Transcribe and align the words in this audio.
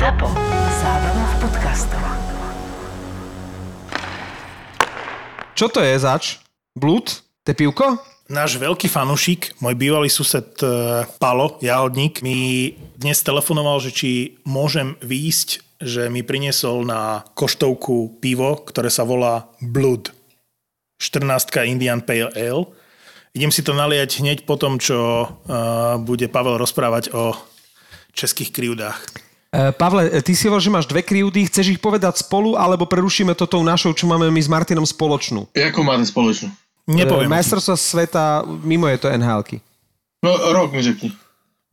ZAPO. 0.00 0.32
Zábrná 0.80 1.24
v 1.28 1.34
podcastov. 1.44 2.00
Čo 5.52 5.68
to 5.68 5.84
je 5.84 5.92
zač? 6.00 6.40
Blúd? 6.72 7.20
To 7.44 7.52
je 7.52 7.56
pivko? 7.60 8.00
Náš 8.32 8.56
veľký 8.56 8.88
fanušik, 8.88 9.60
môj 9.60 9.76
bývalý 9.76 10.08
sused 10.08 10.56
e, 10.64 11.04
Palo, 11.20 11.60
jahodník, 11.60 12.24
mi 12.24 12.72
dnes 12.96 13.20
telefonoval, 13.20 13.84
že 13.84 13.92
či 13.92 14.10
môžem 14.48 14.96
výjsť, 15.04 15.84
že 15.84 16.08
mi 16.08 16.24
priniesol 16.24 16.88
na 16.88 17.20
koštovku 17.36 18.24
pivo, 18.24 18.56
ktoré 18.56 18.88
sa 18.88 19.04
volá 19.04 19.52
Blood. 19.60 20.16
14 20.96 21.28
Indian 21.68 22.00
Pale 22.00 22.32
Ale. 22.32 22.72
Idem 23.36 23.52
si 23.52 23.60
to 23.60 23.76
naliať 23.76 24.24
hneď 24.24 24.48
po 24.48 24.56
tom, 24.56 24.80
čo 24.80 25.28
uh, 25.28 26.00
bude 26.00 26.32
Pavel 26.32 26.56
rozprávať 26.56 27.12
o 27.12 27.36
českých 28.16 28.48
krivdách. 28.48 29.28
E, 29.50 29.72
Pavle, 29.74 30.22
ty 30.22 30.30
si 30.36 30.46
hovoril, 30.46 30.62
že 30.62 30.70
máš 30.70 30.86
dve 30.86 31.02
krivdy, 31.02 31.50
chceš 31.50 31.74
ich 31.74 31.80
povedať 31.82 32.22
spolu, 32.22 32.54
alebo 32.54 32.86
prerušíme 32.86 33.34
to 33.34 33.50
tou 33.50 33.66
našou, 33.66 33.90
čo 33.90 34.06
máme 34.06 34.30
my 34.30 34.38
s 34.38 34.46
Martinom 34.46 34.86
spoločnú? 34.86 35.50
Jako 35.58 35.80
máte 35.82 36.06
spoločnú? 36.06 36.54
Nepoviem. 36.86 37.26
E, 37.26 37.34
Majstrovstva 37.34 37.74
sveta, 37.74 38.24
mimo 38.46 38.86
je 38.86 38.98
to 39.02 39.10
nhl 39.10 39.42
No, 40.22 40.30
rok 40.52 40.70
mi 40.72 40.82
řekni. 40.82 41.10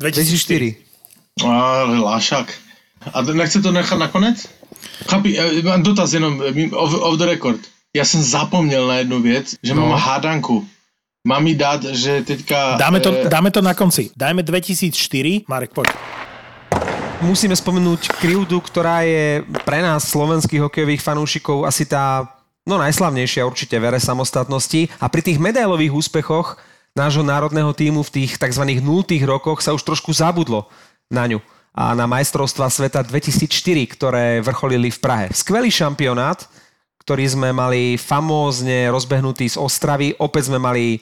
2004. 0.02 0.76
Ale 1.46 2.00
lášak. 2.00 2.54
A 3.14 3.22
nechce 3.22 3.62
to 3.62 3.72
nechat 3.72 4.00
nakonec? 4.00 4.50
Chápi, 5.10 5.38
e, 5.38 5.62
mám 5.62 5.84
dotaz 5.84 6.14
jenom 6.14 6.42
off, 6.74 6.94
off 6.94 7.18
the 7.18 7.26
record. 7.26 7.60
Já 7.96 8.06
jsem 8.06 8.24
zapomněl 8.24 8.88
na 8.88 8.96
jednu 8.96 9.22
věc, 9.22 9.56
že 9.64 9.76
No. 9.76 9.82
mám 9.86 10.00
hádanku. 10.00 10.68
Mám 11.28 11.48
jí 11.48 11.56
dát, 11.56 11.84
že 11.84 12.22
teďka... 12.22 12.78
Dáme 12.78 13.00
to, 13.00 13.14
e, 13.14 13.30
dáme 13.30 13.52
to 13.52 13.62
na 13.62 13.74
konci. 13.74 14.10
Dajme 14.18 14.44
2004. 14.44 15.44
Marek, 15.48 15.74
poď. 15.74 15.88
Musíme 17.18 17.58
spomenúť 17.58 18.14
krivdu, 18.22 18.62
ktorá 18.62 19.02
je 19.02 19.42
pre 19.66 19.82
nás, 19.82 20.06
slovenských 20.06 20.62
hokejových 20.70 21.02
fanúšikov, 21.02 21.66
asi 21.66 21.90
tá 21.90 22.30
no 22.62 22.78
najslavnejšia 22.78 23.42
určite 23.42 23.74
v 23.82 23.90
ere 23.90 23.98
samostatnosti. 23.98 24.86
A 25.02 25.10
pri 25.10 25.26
tých 25.26 25.42
medailových 25.42 25.98
úspechoch 25.98 26.62
nášho 26.94 27.26
národného 27.26 27.74
týmu 27.74 28.06
v 28.06 28.22
tých 28.22 28.38
tzv. 28.38 28.78
0 28.78 28.86
rokoch 29.26 29.66
sa 29.66 29.74
už 29.74 29.82
trošku 29.82 30.14
zabudlo 30.14 30.70
na 31.10 31.26
ňu 31.26 31.42
a 31.74 31.98
na 31.98 32.06
majstrovstva 32.06 32.70
sveta 32.70 33.02
2004, 33.02 33.50
ktoré 33.98 34.26
vrcholili 34.46 34.94
v 34.94 35.02
Prahe. 35.02 35.26
Skvelý 35.34 35.74
šampionát, 35.74 36.46
ktorý 37.02 37.26
sme 37.34 37.50
mali 37.50 37.98
famózne 37.98 38.94
rozbehnutý 38.94 39.50
z 39.50 39.58
Ostravy. 39.58 40.14
Opäť 40.22 40.54
sme 40.54 40.62
mali 40.62 41.02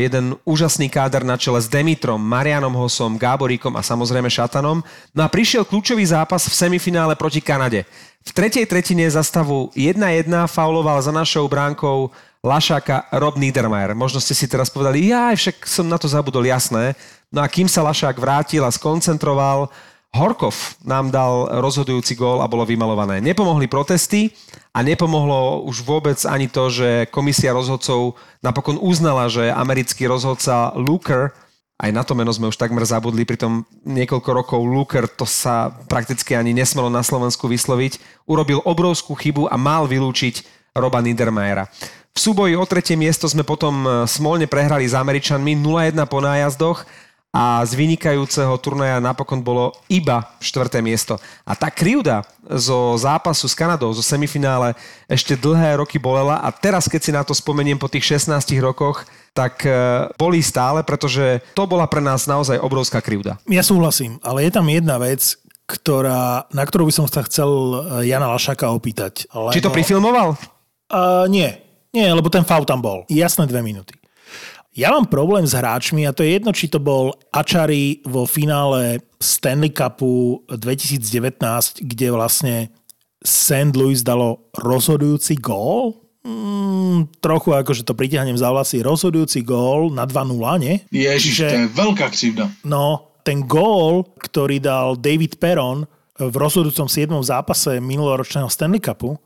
jeden 0.00 0.32
úžasný 0.48 0.88
káder 0.88 1.28
na 1.28 1.36
čele 1.36 1.60
s 1.60 1.68
Demitrom, 1.68 2.16
Marianom 2.16 2.72
Hosom, 2.72 3.20
Gáboríkom 3.20 3.76
a 3.76 3.84
samozrejme 3.84 4.32
Šatanom. 4.32 4.80
No 5.12 5.20
a 5.20 5.28
prišiel 5.28 5.68
kľúčový 5.68 6.00
zápas 6.08 6.48
v 6.48 6.56
semifinále 6.56 7.12
proti 7.20 7.44
Kanade. 7.44 7.84
V 8.24 8.30
tretej 8.32 8.64
tretine 8.64 9.04
za 9.08 9.20
stavu 9.20 9.68
1-1 9.76 10.28
fauloval 10.48 11.00
za 11.04 11.12
našou 11.12 11.44
bránkou 11.48 12.08
Lašáka 12.40 13.12
Rob 13.20 13.36
Niedermayer. 13.36 13.92
Možno 13.92 14.24
ste 14.24 14.32
si 14.32 14.48
teraz 14.48 14.72
povedali, 14.72 15.12
ja 15.12 15.36
však 15.36 15.68
som 15.68 15.84
na 15.84 16.00
to 16.00 16.08
zabudol, 16.08 16.48
jasné. 16.48 16.96
No 17.28 17.44
a 17.44 17.48
kým 17.48 17.68
sa 17.68 17.84
Lašák 17.84 18.16
vrátil 18.16 18.64
a 18.64 18.72
skoncentroval, 18.72 19.68
Horkov 20.08 20.80
nám 20.80 21.12
dal 21.12 21.60
rozhodujúci 21.60 22.16
gól 22.16 22.40
a 22.40 22.48
bolo 22.48 22.64
vymalované. 22.64 23.20
Nepomohli 23.20 23.68
protesty 23.68 24.32
a 24.78 24.86
nepomohlo 24.86 25.66
už 25.66 25.82
vôbec 25.82 26.22
ani 26.22 26.46
to, 26.46 26.70
že 26.70 27.10
komisia 27.10 27.50
rozhodcov 27.50 28.14
napokon 28.46 28.78
uznala, 28.78 29.26
že 29.26 29.50
americký 29.50 30.06
rozhodca 30.06 30.70
Luker, 30.78 31.34
aj 31.82 31.90
na 31.90 32.06
to 32.06 32.14
meno 32.14 32.30
sme 32.30 32.46
už 32.46 32.54
takmer 32.54 32.86
zabudli, 32.86 33.26
pritom 33.26 33.66
niekoľko 33.82 34.30
rokov 34.30 34.62
Luker, 34.62 35.10
to 35.10 35.26
sa 35.26 35.74
prakticky 35.90 36.38
ani 36.38 36.54
nesmelo 36.54 36.94
na 36.94 37.02
Slovensku 37.02 37.50
vysloviť, 37.50 38.22
urobil 38.30 38.62
obrovskú 38.62 39.18
chybu 39.18 39.50
a 39.50 39.58
mal 39.58 39.90
vylúčiť 39.90 40.46
Roba 40.78 41.02
Niedermayera. 41.02 41.66
V 42.14 42.18
súboji 42.22 42.54
o 42.54 42.62
tretie 42.62 42.94
miesto 42.94 43.26
sme 43.26 43.42
potom 43.42 43.82
e, 43.82 43.88
smolne 44.06 44.46
prehrali 44.46 44.86
s 44.86 44.94
Američanmi 44.94 45.58
0-1 45.58 45.98
po 46.06 46.18
nájazdoch 46.22 46.86
a 47.38 47.62
z 47.62 47.78
vynikajúceho 47.78 48.50
turnaja 48.58 48.98
napokon 48.98 49.38
bolo 49.46 49.70
iba 49.86 50.34
štvrté 50.42 50.82
miesto. 50.82 51.22
A 51.46 51.54
tá 51.54 51.70
krivda 51.70 52.26
zo 52.42 52.98
zápasu 52.98 53.46
s 53.46 53.54
Kanadou, 53.54 53.94
zo 53.94 54.02
semifinále, 54.02 54.74
ešte 55.06 55.38
dlhé 55.38 55.78
roky 55.78 56.02
bolela 56.02 56.42
a 56.42 56.50
teraz, 56.50 56.90
keď 56.90 57.00
si 57.00 57.14
na 57.14 57.22
to 57.22 57.30
spomeniem 57.30 57.78
po 57.78 57.86
tých 57.86 58.18
16 58.18 58.42
rokoch, 58.58 59.06
tak 59.30 59.62
e, 59.62 59.70
bolí 60.18 60.42
stále, 60.42 60.82
pretože 60.82 61.38
to 61.54 61.62
bola 61.70 61.86
pre 61.86 62.02
nás 62.02 62.26
naozaj 62.26 62.58
obrovská 62.58 62.98
krivda. 62.98 63.38
Ja 63.46 63.62
súhlasím, 63.62 64.18
ale 64.26 64.50
je 64.50 64.58
tam 64.58 64.66
jedna 64.66 64.98
vec, 64.98 65.38
ktorá, 65.70 66.50
na 66.50 66.66
ktorú 66.66 66.90
by 66.90 66.94
som 66.96 67.06
sa 67.06 67.22
chcel 67.22 67.46
e, 67.46 68.10
Jana 68.10 68.34
Lašaka 68.34 68.66
opýtať. 68.74 69.30
Lebo... 69.30 69.54
Či 69.54 69.62
to 69.62 69.70
prifilmoval? 69.70 70.34
Uh, 70.90 71.28
nie, 71.30 71.54
nie, 71.92 72.08
lebo 72.08 72.32
ten 72.32 72.42
faul 72.42 72.66
tam 72.66 72.80
bol. 72.80 73.04
Jasné 73.06 73.46
dve 73.46 73.60
minúty. 73.60 73.97
Ja 74.78 74.94
mám 74.94 75.10
problém 75.10 75.42
s 75.42 75.58
hráčmi 75.58 76.06
a 76.06 76.14
to 76.14 76.22
je 76.22 76.38
jedno, 76.38 76.54
či 76.54 76.70
to 76.70 76.78
bol 76.78 77.10
Ačari 77.34 77.98
vo 78.06 78.30
finále 78.30 79.02
Stanley 79.18 79.74
Cupu 79.74 80.46
2019, 80.46 81.82
kde 81.82 82.06
vlastne 82.14 82.70
St. 83.18 83.74
Louis 83.74 84.06
dalo 84.06 84.46
rozhodujúci 84.54 85.34
gól. 85.42 85.98
Mm, 86.22 87.10
trochu 87.18 87.58
akože 87.58 87.82
to 87.82 87.98
pritiahnem 87.98 88.38
za 88.38 88.54
vlasy. 88.54 88.78
Rozhodujúci 88.78 89.42
gól 89.42 89.90
na 89.90 90.06
2-0, 90.06 90.38
nie? 90.62 90.86
Ježiš, 90.94 91.42
Čiže- 91.42 91.50
to 91.50 91.58
je 91.58 91.70
veľká 91.74 92.06
křivda. 92.14 92.44
No, 92.62 93.18
ten 93.26 93.42
gól, 93.50 94.14
ktorý 94.14 94.62
dal 94.62 94.94
David 94.94 95.42
Perron 95.42 95.90
v 96.14 96.34
rozhodujúcom 96.38 96.86
7. 96.86 97.18
zápase 97.26 97.82
minuloročného 97.82 98.46
Stanley 98.46 98.78
Cupu, 98.78 99.18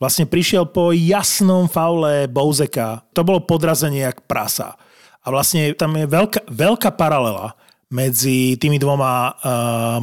vlastne 0.00 0.24
prišiel 0.24 0.64
po 0.64 0.96
jasnom 0.96 1.68
faule 1.68 2.24
Bouzeka. 2.24 3.04
To 3.12 3.20
bolo 3.20 3.44
podrazenie 3.44 4.08
jak 4.08 4.24
prasa. 4.24 4.80
A 5.24 5.32
vlastne 5.32 5.72
tam 5.72 5.96
je 5.96 6.04
veľká, 6.04 6.44
veľká 6.46 6.90
paralela 7.00 7.56
medzi 7.88 8.60
tými 8.60 8.76
dvoma 8.76 9.32
uh, 9.32 9.32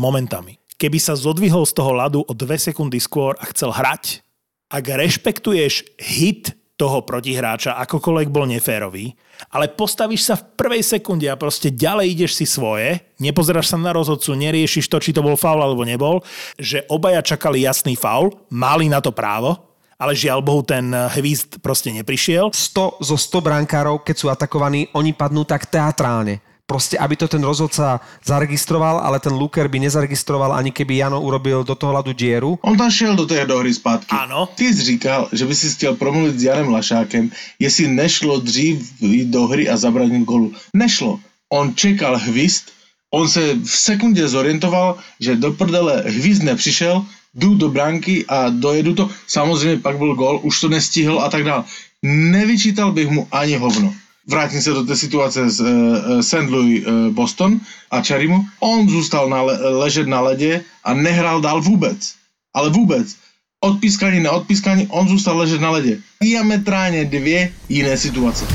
momentami. 0.02 0.58
Keby 0.82 0.98
sa 0.98 1.14
zodvihol 1.14 1.62
z 1.70 1.78
toho 1.78 1.94
ľadu 1.94 2.20
o 2.26 2.34
dve 2.34 2.58
sekundy 2.58 2.98
skôr 2.98 3.38
a 3.38 3.46
chcel 3.54 3.70
hrať, 3.70 4.26
ak 4.74 4.82
rešpektuješ 4.82 6.02
hit 6.02 6.58
toho 6.74 7.06
protihráča, 7.06 7.78
akokoľvek 7.78 8.34
bol 8.34 8.50
neférový, 8.50 9.14
ale 9.54 9.70
postavíš 9.70 10.26
sa 10.26 10.34
v 10.34 10.58
prvej 10.58 10.82
sekunde 10.82 11.30
a 11.30 11.38
proste 11.38 11.70
ďalej 11.70 12.18
ideš 12.18 12.42
si 12.42 12.50
svoje, 12.50 13.06
nepozeráš 13.22 13.70
sa 13.70 13.78
na 13.78 13.94
rozhodcu, 13.94 14.34
neriešiš 14.34 14.90
to, 14.90 14.98
či 14.98 15.14
to 15.14 15.22
bol 15.22 15.38
faul 15.38 15.62
alebo 15.62 15.86
nebol, 15.86 16.26
že 16.58 16.82
obaja 16.90 17.22
čakali 17.22 17.62
jasný 17.62 17.94
faul, 17.94 18.34
mali 18.50 18.90
na 18.90 18.98
to 18.98 19.14
právo, 19.14 19.71
ale 20.01 20.17
žiaľ 20.17 20.41
Bohu 20.41 20.66
ten 20.66 20.89
hvízd 20.89 21.62
proste 21.62 21.94
neprišiel. 21.94 22.50
100 22.50 23.06
zo 23.06 23.16
100 23.22 23.45
brankárov, 23.45 24.01
keď 24.01 24.16
sú 24.17 24.34
atakovaní, 24.34 24.89
oni 24.97 25.13
padnú 25.13 25.45
tak 25.45 25.69
teatrálne. 25.69 26.41
Proste, 26.66 26.95
aby 26.95 27.19
to 27.19 27.28
ten 27.28 27.44
rozhodca 27.44 28.00
zaregistroval, 28.23 29.03
ale 29.03 29.19
ten 29.19 29.35
Luker 29.35 29.67
by 29.67 29.91
nezaregistroval, 29.91 30.56
ani 30.56 30.72
keby 30.72 31.03
Jano 31.03 31.19
urobil 31.19 31.67
do 31.67 31.75
toho 31.75 31.91
ľadu 31.91 32.16
dieru. 32.16 32.56
On 32.63 32.79
tam 32.79 32.88
šel 32.88 33.19
do 33.19 33.28
té 33.28 33.44
dohry 33.45 33.75
zpátky. 33.75 34.16
Ano. 34.16 34.47
Ty 34.56 34.73
jsi 34.73 34.81
říkal, 34.81 35.29
že 35.35 35.45
by 35.45 35.56
si 35.56 35.69
chtěl 35.69 35.94
promluvit 35.95 36.40
s 36.40 36.44
Janem 36.44 36.72
Lašákem, 36.72 37.31
jestli 37.59 37.88
nešlo 37.88 38.40
dřív 38.40 39.01
jít 39.03 39.28
do 39.28 39.51
hry 39.51 39.69
a 39.69 39.78
zabránit 39.78 40.23
golu. 40.23 40.56
Nešlo. 40.73 41.19
On 41.51 41.75
čekal 41.75 42.17
hvist, 42.17 42.72
on 43.11 43.28
se 43.28 43.59
v 43.59 43.67
sekundě 43.67 44.28
zorientoval, 44.28 44.97
že 45.19 45.35
do 45.35 45.51
prdele 45.51 46.03
hvist 46.07 46.44
nepřišel, 46.44 47.03
jdu 47.34 47.56
do 47.56 47.69
branky 47.69 48.25
a 48.28 48.50
dojedu 48.50 48.94
to. 48.96 49.09
Samozřejmě 49.28 49.78
pak 49.78 49.97
byl 49.97 50.16
gol, 50.16 50.40
už 50.44 50.62
to 50.62 50.69
nestihl 50.69 51.22
a 51.22 51.30
tak 51.30 51.44
dále. 51.44 51.64
Nevyčítal 52.03 52.92
bych 52.92 53.09
mu 53.09 53.28
ani 53.31 53.56
hovno. 53.56 53.94
Vrátím 54.28 54.62
se 54.62 54.69
do 54.69 54.84
té 54.84 54.96
situace 54.96 55.50
z 55.50 55.62
uh, 55.62 56.22
St. 56.22 56.50
Louis 56.50 56.86
uh, 56.86 57.14
Boston 57.14 57.59
a 57.91 58.02
Charimu. 58.02 58.46
On 58.59 58.90
zůstal 58.90 59.30
na 59.30 59.41
le- 59.41 59.59
ležet 59.70 60.08
na 60.08 60.22
ledě 60.22 60.64
a 60.84 60.94
nehrál 60.94 61.41
dál 61.41 61.62
vůbec. 61.62 62.14
Ale 62.53 62.70
vůbec. 62.70 63.16
Od 63.64 63.79
pískaní 63.79 64.20
na 64.20 64.32
odpískaní, 64.32 64.88
on 64.88 65.08
zůstal 65.08 65.38
ležet 65.38 65.61
na 65.61 65.70
ledě. 65.70 66.00
Diametrálně 66.23 67.05
dvě 67.05 67.53
jiné 67.70 67.97
situace. 67.97 68.46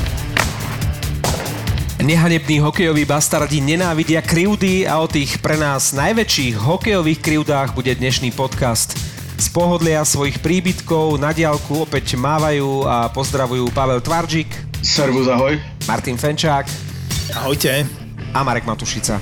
Nehanební 1.97 2.61
hokejoví 2.61 3.09
bastardi 3.09 3.57
nenávidia 3.57 4.21
krivdy 4.21 4.85
a 4.85 5.01
o 5.01 5.09
tých 5.09 5.41
pre 5.41 5.57
nás 5.57 5.97
najväčších 5.97 6.53
hokejových 6.53 7.17
krivdách 7.25 7.73
bude 7.73 7.89
dnešný 7.89 8.37
podcast. 8.37 8.93
Z 9.41 9.49
pohodlia 9.49 10.05
svojich 10.05 10.37
príbytkov 10.37 11.17
na 11.17 11.33
diálku 11.33 11.89
opäť 11.89 12.13
mávajú 12.13 12.85
a 12.85 13.09
pozdravujú 13.09 13.73
Pavel 13.73 13.97
Tvarčík, 14.05 14.45
Servus, 14.85 15.25
ahoj. 15.25 15.57
Martin 15.89 16.21
Fenčák 16.21 16.69
Ahojte. 17.33 17.89
a 18.29 18.39
Marek 18.45 18.69
Matušica. 18.69 19.17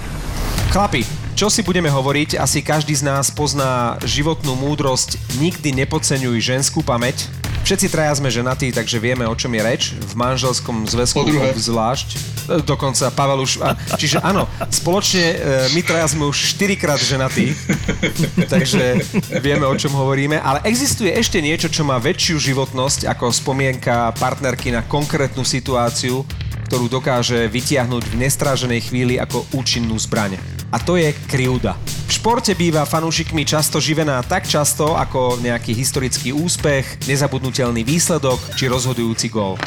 Chlapi, 0.76 1.08
čo 1.32 1.48
si 1.48 1.64
budeme 1.64 1.88
hovoriť, 1.88 2.36
asi 2.36 2.60
každý 2.60 2.92
z 2.92 3.08
nás 3.08 3.32
pozná 3.32 3.96
životnú 4.04 4.52
múdrosť 4.60 5.16
nikdy 5.40 5.72
nepodceňuj 5.80 6.44
ženskú 6.44 6.84
pamäť. 6.84 7.32
Všetci 7.66 7.90
traja 7.90 8.14
sme 8.14 8.30
ženatí, 8.30 8.70
takže 8.70 9.02
vieme, 9.02 9.26
o 9.26 9.34
čom 9.34 9.50
je 9.50 9.62
reč. 9.66 9.84
V 9.98 10.14
manželskom 10.14 10.86
zväzku 10.86 11.26
zvlášť. 11.58 12.08
E, 12.14 12.18
Dokonca 12.62 13.10
Pavel 13.10 13.42
už... 13.42 13.58
a- 13.66 13.74
Čiže 13.98 14.22
áno, 14.22 14.46
spoločne 14.70 15.26
e, 15.34 15.36
my 15.74 15.82
traja 15.82 16.14
sme 16.14 16.30
už 16.30 16.54
štyrikrát 16.54 17.02
ženatí, 17.02 17.58
takže 18.54 19.02
vieme, 19.42 19.66
o 19.66 19.74
čom 19.74 19.98
hovoríme. 19.98 20.38
Ale 20.38 20.62
existuje 20.62 21.10
ešte 21.10 21.42
niečo, 21.42 21.66
čo 21.66 21.82
má 21.82 21.98
väčšiu 21.98 22.38
životnosť 22.38 23.10
ako 23.10 23.34
spomienka 23.34 24.14
partnerky 24.14 24.70
na 24.70 24.86
konkrétnu 24.86 25.42
situáciu, 25.42 26.22
ktorú 26.70 26.86
dokáže 26.86 27.50
vytiahnuť 27.50 28.14
v 28.14 28.16
nestráženej 28.30 28.94
chvíli 28.94 29.18
ako 29.18 29.42
účinnú 29.58 29.98
zbraň. 29.98 30.38
A 30.72 30.80
to 30.80 30.96
je 30.98 31.14
krivda. 31.14 31.78
V 32.08 32.12
športe 32.14 32.56
býva 32.56 32.86
fanúšikmi 32.86 33.46
často 33.46 33.80
živená 33.80 34.22
tak 34.24 34.48
často 34.48 34.98
ako 34.98 35.40
nejaký 35.42 35.74
historický 35.74 36.34
úspech, 36.34 37.08
nezabudnutelný 37.08 37.84
výsledok 37.84 38.40
či 38.58 38.68
rozhodujúci 38.68 39.30
gól. 39.30 39.58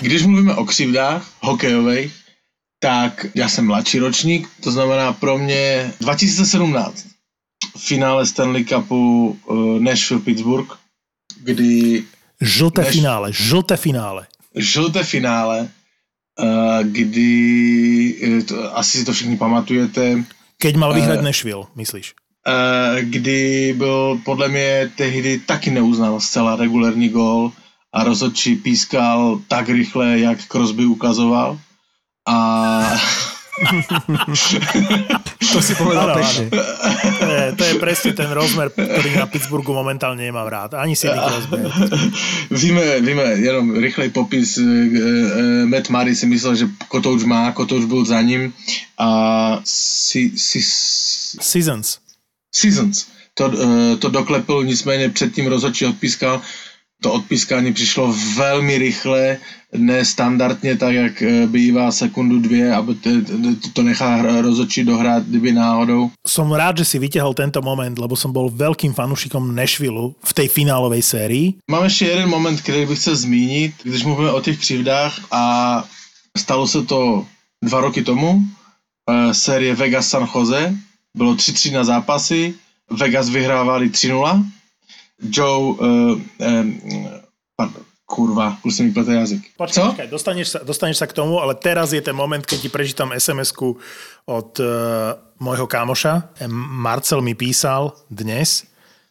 Když 0.00 0.22
mluvíme 0.26 0.54
o 0.56 0.64
křivdách 0.64 1.22
hokejovej, 1.40 2.10
tak 2.80 3.26
já 3.34 3.48
jsem 3.48 3.66
mladší 3.66 3.98
ročník, 3.98 4.48
to 4.62 4.72
znamená 4.72 5.12
pro 5.12 5.38
mě 5.38 5.92
2017 6.00 7.06
finále 7.78 8.26
Stanley 8.26 8.64
Cupu 8.64 9.28
uh, 9.46 9.78
Nashville-Pittsburgh, 9.78 10.72
kdy 11.44 12.02
Žlté 12.40 12.82
Než- 12.82 12.94
finále, 12.94 13.32
žlté 13.32 13.76
finále. 13.76 14.26
žlté 14.56 15.04
finále, 15.04 15.68
kdy, 16.82 17.32
uh, 18.38 18.42
to, 18.44 18.76
asi 18.76 18.98
si 18.98 19.04
to 19.04 19.12
všichni 19.12 19.36
pamatujete, 19.36 20.24
Keď 20.60 20.74
mal 20.76 20.92
vyhrať 20.92 21.18
Eh. 21.20 21.22
Nashville, 21.24 21.64
myslíš? 21.76 22.14
uh, 22.46 22.98
kdy 23.00 23.74
byl 23.76 24.20
podle 24.24 24.48
mě 24.48 24.90
tehdy 24.96 25.38
taky 25.38 25.70
neuznal 25.70 26.20
zcela 26.20 26.56
regulérní 26.56 27.08
gól 27.08 27.52
a 27.92 28.04
rozhodčí 28.04 28.56
pískal 28.56 29.40
tak 29.48 29.68
rychle, 29.68 30.18
jak 30.18 30.38
Crosby 30.46 30.84
ukazoval. 30.86 31.58
A 32.28 32.36
To 35.50 35.58
si 35.58 35.74
povedal 35.74 36.14
Áno, 36.14 36.16
pekne. 36.22 36.44
To 37.18 37.26
je, 37.26 37.46
to 37.58 37.64
je 37.64 37.74
presne 37.82 38.12
ten 38.14 38.30
rozmer, 38.30 38.70
ktorý 38.70 39.10
na 39.18 39.26
Pittsburghu 39.26 39.74
momentálne 39.74 40.22
nemám 40.22 40.46
rád. 40.46 40.78
Ani 40.78 40.94
Sidney 40.94 41.18
Crosby. 41.18 41.58
víme, 42.62 43.00
víme, 43.02 43.24
jenom 43.42 43.74
rychlej 43.76 44.14
popis. 44.14 44.56
e, 44.56 44.62
e, 44.62 44.66
Matt 45.66 45.90
Murray 45.90 46.14
si 46.14 46.26
myslel, 46.30 46.54
že 46.54 46.66
Kotouč 46.88 47.26
má, 47.26 47.52
Kotouč 47.52 47.84
byl 47.84 48.04
za 48.04 48.22
ním 48.22 48.54
a 48.98 49.08
si, 49.64 50.32
si, 50.38 50.60
Seasons. 51.40 51.98
Seasons 52.54 53.10
to, 53.34 53.52
e, 53.62 53.96
to 53.96 54.08
doklepil, 54.08 54.64
nicméně 54.64 55.08
předtím 55.08 55.46
rozhodčí 55.46 55.86
odpískal. 55.86 56.40
To 57.00 57.12
odpískání 57.12 57.72
přišlo 57.72 58.14
velmi 58.36 58.78
rychle, 58.78 59.38
nestandardně, 59.76 60.76
tak 60.76 60.94
jak 60.94 61.22
e, 61.22 61.46
bývá 61.46 61.90
sekundu, 61.92 62.40
dvě, 62.40 62.74
aby 62.74 62.94
to, 62.94 63.10
to 63.72 63.82
nechá 63.82 64.22
hra- 64.22 64.40
rozhodčí 64.40 64.84
dohrát, 64.84 65.22
kdyby 65.22 65.52
náhodou. 65.52 66.10
Som 66.26 66.52
rád, 66.52 66.78
že 66.78 66.84
si 66.84 66.96
vyťahol 66.98 67.34
tento 67.34 67.62
moment, 67.62 67.94
lebo 67.98 68.12
som 68.18 68.34
bol 68.34 68.50
veľkým 68.50 68.92
fanúšikom 68.92 69.54
Nashville 69.54 70.12
v 70.20 70.32
tej 70.34 70.48
finálovej 70.48 71.02
sérii. 71.02 71.46
Mám 71.70 71.84
ještě 71.84 72.04
jeden 72.06 72.28
moment, 72.28 72.60
který 72.60 72.86
bych 72.86 73.00
chtěl 73.00 73.16
zmínit, 73.16 73.72
když 73.82 74.04
mluvíme 74.04 74.30
o 74.32 74.40
těch 74.40 74.58
křivdách 74.58 75.20
a 75.32 75.42
stalo 76.38 76.66
se 76.66 76.82
to 76.82 77.26
dva 77.64 77.80
roky 77.80 78.02
tomu. 78.02 78.44
Eh, 79.10 79.34
série 79.34 79.74
Vegas 79.74 80.08
San 80.08 80.28
Jose, 80.34 80.74
bylo 81.16 81.34
3-3 81.34 81.72
na 81.72 81.84
zápasy, 81.84 82.54
Vegas 82.90 83.28
vyhrávali 83.28 83.88
3-0. 83.88 84.44
Joe, 85.20 85.76
uh, 85.76 86.16
um, 86.16 86.66
pardon, 87.52 87.82
kurva, 88.04 88.58
už 88.64 88.72
se 88.74 88.82
mi 88.82 88.90
plete 88.90 89.12
jazyk. 89.14 89.54
Počkaj, 89.54 89.74
Co? 89.76 89.88
počkaj, 89.92 90.08
dostaneš 90.08 90.46
sa, 90.48 90.58
dostaneš 90.60 90.96
sa 90.98 91.06
k 91.06 91.14
tomu, 91.14 91.38
ale 91.38 91.54
teraz 91.54 91.92
je 91.92 92.00
ten 92.00 92.16
moment, 92.16 92.40
keď 92.40 92.58
ti 92.58 92.68
prečítam 92.68 93.12
SMS-ku 93.12 93.76
od 94.26 94.50
uh, 94.58 95.14
môjho 95.38 95.68
kámoša. 95.68 96.34
Marcel 96.50 97.20
mi 97.20 97.34
písal 97.34 97.94
dnes, 98.08 98.64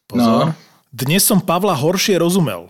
pozor, 0.03 0.51
No. 0.51 0.57
dnes 0.89 1.21
som 1.21 1.39
Pavla 1.39 1.71
horšie 1.71 2.17
rozumel. 2.17 2.67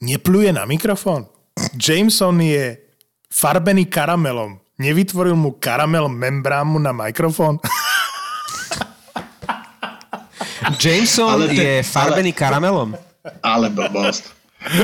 Nepľuje 0.00 0.50
na 0.50 0.64
mikrofón. 0.64 1.26
Jameson 1.74 2.38
je 2.38 2.78
farbený 3.28 3.86
karamelom. 3.86 4.56
Nevytvoril 4.78 5.34
mu 5.34 5.52
karamel 5.52 6.06
membrámu 6.06 6.78
na 6.78 6.90
mikrofón? 6.90 7.58
Jameson 10.76 11.30
Ale 11.30 11.46
ten- 11.48 11.56
je 11.56 11.72
farbený 11.82 12.32
karamelom. 12.32 12.96
Ale 13.42 13.70
blbost. 13.70 14.24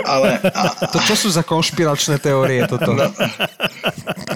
Ale, 0.07 0.39
a, 0.55 0.87
To 0.87 0.99
čo 1.03 1.19
sú 1.19 1.29
za 1.35 1.43
konšpiračné 1.43 2.23
teórie 2.23 2.63
toto? 2.71 2.95
No. 2.95 3.11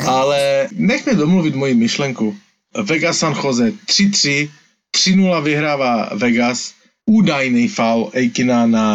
ale 0.03 0.67
nechme 0.75 1.15
domluvit 1.15 1.55
moji 1.55 1.75
myšlenku. 1.79 2.35
Vegas 2.83 3.23
San 3.23 3.39
Jose 3.39 3.71
3-3, 3.87 4.51
3-0 4.91 5.43
vyhrává 5.43 6.11
Vegas, 6.19 6.75
údajný 7.07 7.69
foul 7.71 8.11
Eikina 8.19 8.67
na 8.67 8.87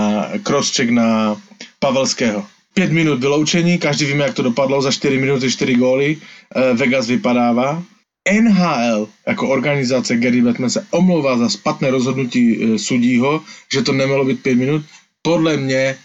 crosscheck 0.43 0.91
na 0.91 1.39
Pavelského. 1.79 2.45
5 2.73 2.91
minut 2.91 3.19
vyloučení, 3.21 3.77
každý 3.77 4.05
víme, 4.05 4.23
jak 4.23 4.33
to 4.33 4.43
dopadlo, 4.43 4.81
za 4.81 4.91
4 4.91 5.17
minuty 5.17 5.51
4 5.51 5.75
góly, 5.75 6.17
eh, 6.17 6.73
Vegas 6.73 7.07
vypadává. 7.07 7.83
NHL 8.31 9.07
jako 9.27 9.49
organizace 9.49 10.17
Gary 10.17 10.41
Batman 10.41 10.69
se 10.69 10.85
omlouvá 10.91 11.37
za 11.37 11.49
špatné 11.49 11.91
rozhodnutí 11.91 12.43
eh, 12.55 12.79
sudího, 12.79 13.41
že 13.73 13.81
to 13.81 13.91
nemělo 13.91 14.25
být 14.25 14.43
5 14.43 14.55
minut. 14.55 14.81
Podle 15.21 15.57
mě, 15.57 15.97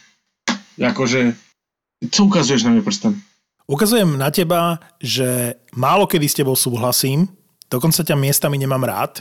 jakože, 0.79 1.35
co 2.11 2.25
ukazuješ 2.25 2.62
na 2.62 2.70
mě 2.70 2.82
prstem? 2.82 3.20
Ukazujem 3.67 4.19
na 4.19 4.31
teba, 4.31 4.81
že 5.03 5.55
málo 5.76 6.06
kedy 6.06 6.29
s 6.29 6.35
tebou 6.35 6.56
súhlasím, 6.56 7.29
dokonca 7.69 8.00
ťa 8.00 8.17
miestami 8.17 8.56
nemám 8.56 8.81
rád, 8.81 9.20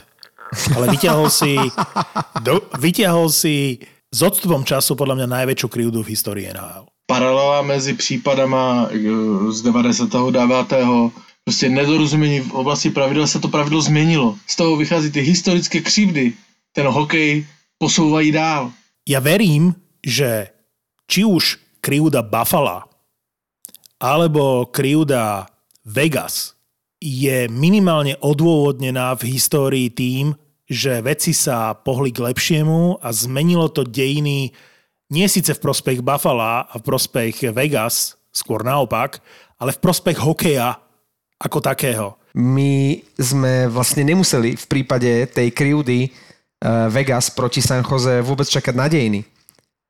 ale 0.72 0.88
vyťahol 0.88 1.28
si, 1.28 1.52
do, 2.46 2.64
vyťahol 2.80 3.28
si 3.28 3.76
s 4.08 4.20
odstupom 4.24 4.64
času 4.64 4.96
podľa 4.96 5.20
mňa 5.20 5.26
najväčšiu 5.28 5.68
krivdu 5.68 6.00
v 6.00 6.16
histórii 6.16 6.48
NHL. 6.48 6.88
paralela 7.08 7.62
mezi 7.62 7.94
případama 7.94 8.88
eh, 8.92 9.52
z 9.52 9.62
99. 9.62 10.72
Prostě 11.48 11.68
nedorozumění 11.68 12.40
v 12.40 12.52
oblasti 12.52 12.90
pravidel 12.90 13.26
se 13.26 13.40
to 13.40 13.48
pravidlo 13.48 13.80
změnilo. 13.80 14.36
Z 14.46 14.56
toho 14.56 14.76
vychází 14.76 15.10
ty 15.10 15.20
historické 15.20 15.80
křivdy. 15.80 16.32
Ten 16.76 16.86
hokej 16.86 17.46
posouvají 17.78 18.32
dál. 18.32 18.68
Ja 19.08 19.24
verím, 19.24 19.72
že 20.04 20.52
či 21.08 21.24
už 21.24 21.56
krivda 21.80 22.20
Buffalo 22.20 22.84
alebo 23.96 24.68
krivda 24.68 25.48
Vegas 25.88 26.52
je 27.00 27.48
minimálne 27.48 28.20
odôvodnená 28.20 29.16
v 29.16 29.32
histórii 29.32 29.88
tým, 29.88 30.36
že 30.68 31.00
veci 31.00 31.32
sa 31.32 31.72
pohli 31.72 32.12
k 32.12 32.28
lepšiemu 32.28 33.00
a 33.00 33.08
zmenilo 33.08 33.72
to 33.72 33.88
dejiny 33.88 34.52
nie 35.08 35.24
síce 35.24 35.56
v 35.56 35.64
prospech 35.64 36.04
Buffalo 36.04 36.68
a 36.68 36.74
v 36.76 36.84
prospech 36.84 37.56
Vegas, 37.56 38.20
skôr 38.36 38.60
naopak, 38.60 39.24
ale 39.56 39.72
v 39.72 39.80
prospech 39.80 40.20
hokeja 40.20 40.84
ako 41.38 41.58
takého. 41.62 42.18
My 42.34 42.98
sme 43.18 43.70
vlastne 43.70 44.02
nemuseli 44.02 44.58
v 44.58 44.66
prípade 44.66 45.30
tej 45.30 45.54
krivdy 45.54 46.10
uh, 46.10 46.90
Vegas 46.90 47.30
proti 47.30 47.62
San 47.62 47.86
Jose 47.86 48.22
vôbec 48.22 48.46
čakať 48.46 48.74
na 48.74 48.90
dejiny. 48.90 49.22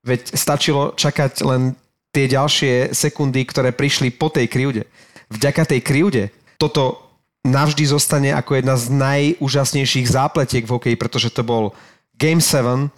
Veď 0.04 0.32
stačilo 0.36 0.94
čakať 0.94 1.44
len 1.44 1.76
tie 2.12 2.28
ďalšie 2.28 2.96
sekundy, 2.96 3.44
ktoré 3.44 3.72
prišli 3.72 4.14
po 4.14 4.32
tej 4.32 4.48
krivde. 4.48 4.88
Vďaka 5.28 5.68
tej 5.68 5.80
krivde 5.84 6.22
toto 6.56 7.04
navždy 7.44 7.84
zostane 7.84 8.30
ako 8.32 8.60
jedna 8.60 8.76
z 8.76 8.86
najúžasnejších 8.92 10.08
zápletiek 10.08 10.64
v 10.64 10.72
hokeji, 10.72 10.96
pretože 10.96 11.32
to 11.32 11.44
bol 11.44 11.76
Game 12.16 12.40
7, 12.40 12.88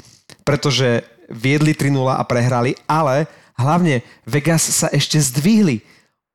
pretože 0.47 1.03
viedli 1.31 1.75
3-0 1.75 2.07
a 2.11 2.23
prehrali, 2.27 2.75
ale 2.91 3.31
hlavne 3.55 4.03
Vegas 4.27 4.67
sa 4.67 4.89
ešte 4.91 5.21
zdvihli. 5.21 5.83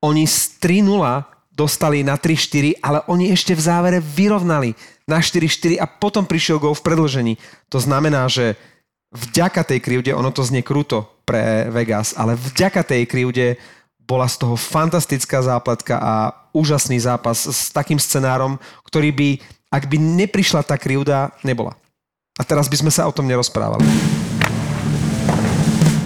Oni 0.04 0.30
z 0.30 0.56
3-0 0.62 1.35
dostali 1.56 2.04
na 2.04 2.20
3-4, 2.20 2.84
ale 2.84 3.00
oni 3.08 3.32
ešte 3.32 3.56
v 3.56 3.64
závere 3.64 4.00
vyrovnali 4.04 4.76
na 5.08 5.24
4-4 5.24 5.80
a 5.80 5.88
potom 5.88 6.28
prišiel 6.28 6.60
gol 6.60 6.76
v 6.76 6.84
predlžení. 6.84 7.34
To 7.72 7.80
znamená, 7.80 8.28
že 8.28 8.60
vďaka 9.16 9.64
tej 9.64 9.80
krivde, 9.80 10.12
ono 10.12 10.36
to 10.36 10.44
znie 10.44 10.60
kruto 10.60 11.08
pre 11.24 11.72
Vegas, 11.72 12.12
ale 12.20 12.36
vďaka 12.36 12.84
tej 12.84 13.08
krivde 13.08 13.56
bola 14.06 14.28
z 14.30 14.38
toho 14.38 14.54
fantastická 14.60 15.42
zápletka 15.42 15.98
a 15.98 16.14
úžasný 16.54 17.02
zápas 17.02 17.48
s 17.48 17.74
takým 17.74 17.98
scenárom, 17.98 18.60
ktorý 18.86 19.10
by, 19.16 19.30
ak 19.74 19.90
by 19.90 19.98
neprišla 19.98 20.62
tá 20.62 20.78
krivda, 20.78 21.34
nebola. 21.42 21.74
A 22.36 22.44
teraz 22.44 22.68
by 22.68 22.78
sme 22.86 22.92
sa 22.92 23.08
o 23.08 23.16
tom 23.16 23.26
nerozprávali. 23.26 23.88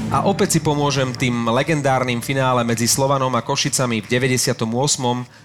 A 0.09 0.25
opäť 0.25 0.57
si 0.57 0.59
pomôžem 0.65 1.13
tým 1.13 1.45
legendárnym 1.53 2.17
finále 2.17 2.65
medzi 2.65 2.89
Slovanom 2.89 3.29
a 3.37 3.45
Košicami 3.45 4.01
v 4.01 4.09
98., 4.09 4.65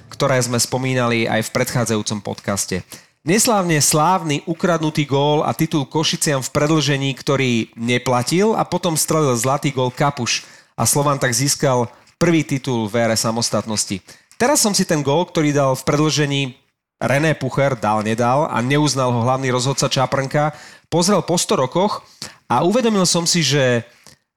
ktoré 0.09 0.41
sme 0.41 0.57
spomínali 0.57 1.29
aj 1.29 1.45
v 1.45 1.53
predchádzajúcom 1.53 2.25
podcaste. 2.25 2.81
Neslávne 3.29 3.77
slávny 3.85 4.41
ukradnutý 4.49 5.05
gól 5.05 5.45
a 5.45 5.53
titul 5.53 5.85
Košiciam 5.85 6.41
v 6.41 6.49
predlžení, 6.49 7.13
ktorý 7.13 7.77
neplatil 7.77 8.57
a 8.57 8.65
potom 8.65 8.97
strelil 8.97 9.37
zlatý 9.37 9.69
gól 9.69 9.93
Kapuš 9.93 10.49
a 10.81 10.89
Slovan 10.89 11.21
tak 11.21 11.37
získal 11.37 11.93
prvý 12.17 12.41
titul 12.41 12.89
v 12.89 13.05
ére 13.05 13.21
samostatnosti. 13.21 14.01
Teraz 14.41 14.65
som 14.65 14.73
si 14.73 14.89
ten 14.89 15.05
gól, 15.05 15.29
ktorý 15.29 15.53
dal 15.53 15.77
v 15.77 15.85
predlžení 15.85 16.57
René 17.05 17.37
Pucher, 17.37 17.77
dal, 17.77 18.01
nedal 18.01 18.49
a 18.49 18.65
neuznal 18.65 19.13
ho 19.13 19.29
hlavný 19.29 19.53
rozhodca 19.53 19.93
Čaprnka, 19.93 20.57
pozrel 20.89 21.21
po 21.21 21.37
100 21.37 21.69
rokoch 21.69 22.01
a 22.49 22.65
uvedomil 22.65 23.05
som 23.05 23.29
si, 23.29 23.45
že 23.45 23.85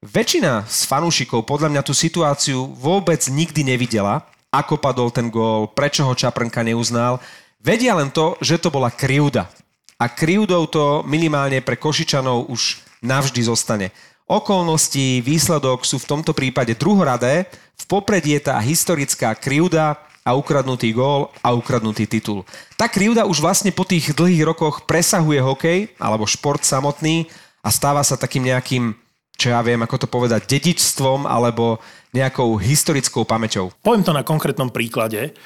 väčšina 0.05 0.67
z 0.69 0.79
fanúšikov 0.85 1.45
podľa 1.47 1.73
mňa 1.73 1.81
tú 1.81 1.93
situáciu 1.95 2.69
vôbec 2.77 3.21
nikdy 3.29 3.65
nevidela, 3.65 4.25
ako 4.53 4.79
padol 4.79 5.09
ten 5.11 5.27
gól, 5.27 5.69
prečo 5.71 6.07
ho 6.07 6.13
Čaprnka 6.15 6.63
neuznal 6.63 7.19
Vedia 7.57 7.97
len 7.97 8.13
to, 8.13 8.37
že 8.37 8.61
to 8.61 8.69
bola 8.69 8.93
krivda. 8.93 9.49
A 9.97 10.05
krivdou 10.07 10.69
to 10.69 11.01
minimálne 11.09 11.57
pre 11.65 11.73
Košičanov 11.73 12.53
už 12.53 12.79
navždy 13.01 13.41
zostane. 13.43 13.89
Okolnosti, 14.29 15.19
výsledok 15.25 15.83
sú 15.87 15.97
v 15.97 16.09
tomto 16.15 16.37
prípade 16.37 16.77
druhoradé, 16.77 17.49
v 17.75 17.85
popredí 17.89 18.37
je 18.37 18.51
tá 18.51 18.61
historická 18.61 19.33
krivda 19.33 19.97
a 20.21 20.31
ukradnutý 20.37 20.93
gól 20.93 21.33
a 21.41 21.55
ukradnutý 21.55 22.05
titul. 22.05 22.45
Tá 22.77 22.85
krivda 22.85 23.25
už 23.25 23.41
vlastne 23.41 23.73
po 23.73 23.87
tých 23.87 24.13
dlhých 24.13 24.45
rokoch 24.45 24.85
presahuje 24.85 25.41
hokej 25.41 25.79
alebo 25.97 26.29
šport 26.29 26.61
samotný 26.61 27.25
a 27.65 27.73
stáva 27.73 28.05
sa 28.05 28.19
takým 28.19 28.47
nejakým, 28.47 28.93
čo 29.37 29.53
ja 29.53 29.61
viem, 29.61 29.77
ako 29.85 30.01
to 30.01 30.07
povedať, 30.09 30.49
dedičstvom 30.49 31.29
alebo 31.29 31.77
nejakou 32.11 32.57
historickou 32.57 33.23
pamäťou. 33.23 33.69
Poviem 33.85 34.01
to 34.01 34.09
na 34.09 34.25
konkrétnom 34.25 34.73
príklade 34.73 35.37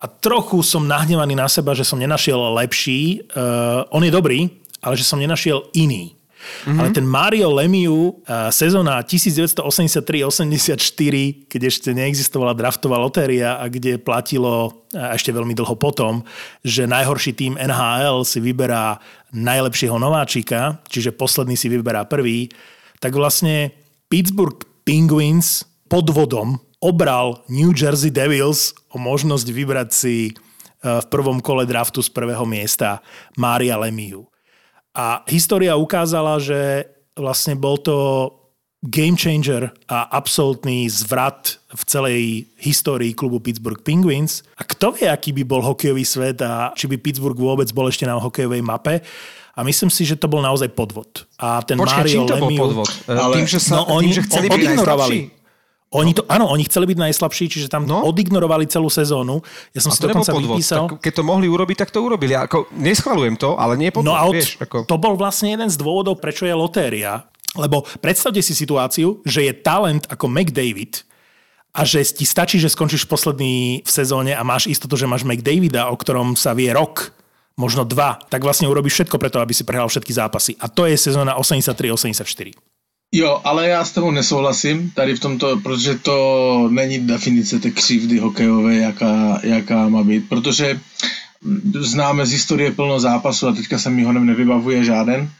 a 0.00 0.08
trochu 0.08 0.60
som 0.60 0.84
nahnevaný 0.84 1.36
na 1.36 1.48
seba, 1.48 1.72
že 1.72 1.88
som 1.88 1.96
nenašiel 1.96 2.36
lepší. 2.60 3.24
Uh, 3.32 3.88
on 3.92 4.04
je 4.04 4.12
dobrý, 4.12 4.48
ale 4.84 4.96
že 4.96 5.08
som 5.08 5.20
nenašiel 5.20 5.72
iný. 5.72 6.20
Mm-hmm. 6.40 6.80
Ale 6.80 6.88
ten 6.96 7.04
Mario 7.04 7.52
Lemiu, 7.52 8.24
uh, 8.24 8.48
sezóna 8.48 9.04
1983-84, 9.04 10.80
keď 11.52 11.60
ešte 11.68 11.92
neexistovala 11.92 12.56
draftová 12.56 12.96
lotéria 12.96 13.60
a 13.60 13.68
kde 13.68 14.00
platilo 14.00 14.72
uh, 14.72 15.16
ešte 15.16 15.36
veľmi 15.36 15.52
dlho 15.52 15.76
potom, 15.76 16.24
že 16.64 16.88
najhorší 16.88 17.36
tým 17.36 17.60
NHL 17.60 18.24
si 18.24 18.40
vyberá 18.40 18.96
najlepšieho 19.36 20.00
nováčika, 20.00 20.80
čiže 20.88 21.12
posledný 21.12 21.60
si 21.60 21.68
vyberá 21.68 22.08
prvý, 22.08 22.48
tak 23.00 23.16
vlastne 23.16 23.72
Pittsburgh 24.12 24.60
Penguins 24.84 25.64
podvodom 25.88 26.60
obral 26.80 27.44
New 27.48 27.72
Jersey 27.76 28.12
Devils 28.12 28.72
o 28.92 28.96
možnosť 28.96 29.46
vybrať 29.52 29.88
si 29.92 30.16
e, 30.28 30.32
v 30.80 31.06
prvom 31.12 31.40
kole 31.40 31.68
draftu 31.68 32.00
z 32.00 32.08
prvého 32.12 32.44
miesta 32.48 33.04
Mária 33.36 33.76
Lemiu. 33.76 34.28
A 34.96 35.22
história 35.28 35.76
ukázala, 35.76 36.40
že 36.40 36.88
vlastne 37.14 37.54
bol 37.54 37.78
to 37.78 38.30
game 38.80 39.12
changer 39.12 39.68
a 39.92 40.08
absolútny 40.16 40.88
zvrat 40.88 41.60
v 41.68 41.82
celej 41.84 42.20
histórii 42.56 43.12
klubu 43.12 43.36
Pittsburgh 43.36 43.84
Penguins. 43.84 44.40
A 44.56 44.64
kto 44.64 44.96
vie, 44.96 45.04
aký 45.04 45.36
by 45.36 45.44
bol 45.44 45.60
hokejový 45.60 46.04
svet 46.08 46.40
a 46.40 46.72
či 46.72 46.88
by 46.88 46.96
Pittsburgh 46.96 47.36
vôbec 47.36 47.68
bol 47.76 47.92
ešte 47.92 48.08
na 48.08 48.16
hokejovej 48.16 48.64
mape. 48.64 49.04
A 49.54 49.60
myslím 49.66 49.90
si, 49.90 50.06
že 50.06 50.14
to 50.14 50.30
bol 50.30 50.40
naozaj 50.40 50.70
podvod. 50.72 51.26
A 51.42 51.60
ten 51.66 51.76
Počkej, 51.76 51.96
Mario 51.98 52.12
čím 52.12 52.22
to 52.26 52.34
Lemieux, 52.38 52.48
bol 52.54 52.58
podvod? 52.70 52.90
Ale... 53.10 53.34
Tým, 53.42 53.48
že, 53.50 53.58
sa, 53.58 53.82
no, 53.82 53.90
oni, 53.90 54.10
tým, 54.10 54.16
že 54.16 54.22
chceli 54.30 54.46
byť 54.46 54.56
odignorovali. 54.56 55.18
najslabší? 55.26 55.38
Oni 55.90 56.14
to, 56.14 56.22
áno, 56.30 56.46
oni 56.46 56.62
chceli 56.70 56.86
byť 56.94 56.98
najslabší, 57.02 57.44
čiže 57.50 57.66
tam 57.66 57.82
no? 57.82 58.06
odignorovali 58.06 58.70
celú 58.70 58.86
sezónu. 58.86 59.42
Ja 59.74 59.82
som 59.82 59.90
a 59.90 59.98
si 59.98 60.06
dokonca 60.06 60.30
podvod. 60.30 60.62
vypísal. 60.62 60.86
Tak, 60.86 61.02
keď 61.02 61.12
to 61.18 61.22
mohli 61.26 61.50
urobiť, 61.50 61.76
tak 61.82 61.90
to 61.90 61.98
urobili. 61.98 62.38
Ako, 62.38 62.70
neschvalujem 62.78 63.34
to, 63.34 63.58
ale 63.58 63.74
nie 63.74 63.90
podvod, 63.90 64.06
No 64.06 64.14
a 64.14 64.22
od, 64.22 64.38
vieš. 64.38 64.54
Ako... 64.62 64.86
to 64.86 64.96
bol 65.02 65.18
vlastne 65.18 65.50
jeden 65.50 65.66
z 65.66 65.74
dôvodov, 65.74 66.22
prečo 66.22 66.46
je 66.46 66.54
lotéria. 66.54 67.26
Lebo 67.58 67.82
predstavte 67.98 68.38
si 68.38 68.54
situáciu, 68.54 69.18
že 69.26 69.50
je 69.50 69.52
talent 69.58 70.06
ako 70.06 70.30
McDavid 70.30 71.02
a 71.74 71.82
že 71.82 72.02
ti 72.06 72.22
stačí, 72.22 72.62
že 72.62 72.70
skončíš 72.70 73.10
posledný 73.10 73.82
v 73.82 73.90
sezóne 73.90 74.34
a 74.34 74.42
máš 74.46 74.70
istotu, 74.70 74.94
že 74.94 75.10
máš 75.10 75.26
McDavida, 75.26 75.90
o 75.90 75.98
ktorom 75.98 76.38
sa 76.38 76.54
vie 76.54 76.70
rok, 76.70 77.14
možno 77.58 77.84
dva, 77.84 78.18
tak 78.28 78.44
vlastne 78.44 78.68
urobíš 78.68 79.02
všetko 79.02 79.16
preto, 79.18 79.40
aby 79.40 79.54
si 79.54 79.64
prehral 79.64 79.88
všetky 79.88 80.12
zápasy. 80.12 80.56
A 80.60 80.68
to 80.68 80.86
je 80.86 80.96
sezóna 80.96 81.36
83-84. 81.36 82.54
Jo, 83.12 83.40
ale 83.44 83.68
já 83.68 83.84
s 83.84 83.92
tebou 83.92 84.10
nesouhlasím 84.10 84.90
tady 84.90 85.14
v 85.14 85.20
tomto, 85.20 85.56
protože 85.60 85.98
to 85.98 86.68
není 86.70 86.98
definice 86.98 87.58
té 87.58 87.70
křivdy 87.70 88.18
hokejové, 88.18 88.74
jaká, 88.74 89.40
jaká 89.42 89.88
má 89.88 90.02
být, 90.02 90.28
protože 90.28 90.80
známe 91.80 92.26
z 92.26 92.32
historie 92.32 92.70
plno 92.70 93.00
zápasů 93.00 93.48
a 93.48 93.52
teďka 93.52 93.78
se 93.78 93.90
mi 93.90 94.02
ho 94.02 94.12
nevybavuje 94.12 94.84
žáden, 94.84 95.30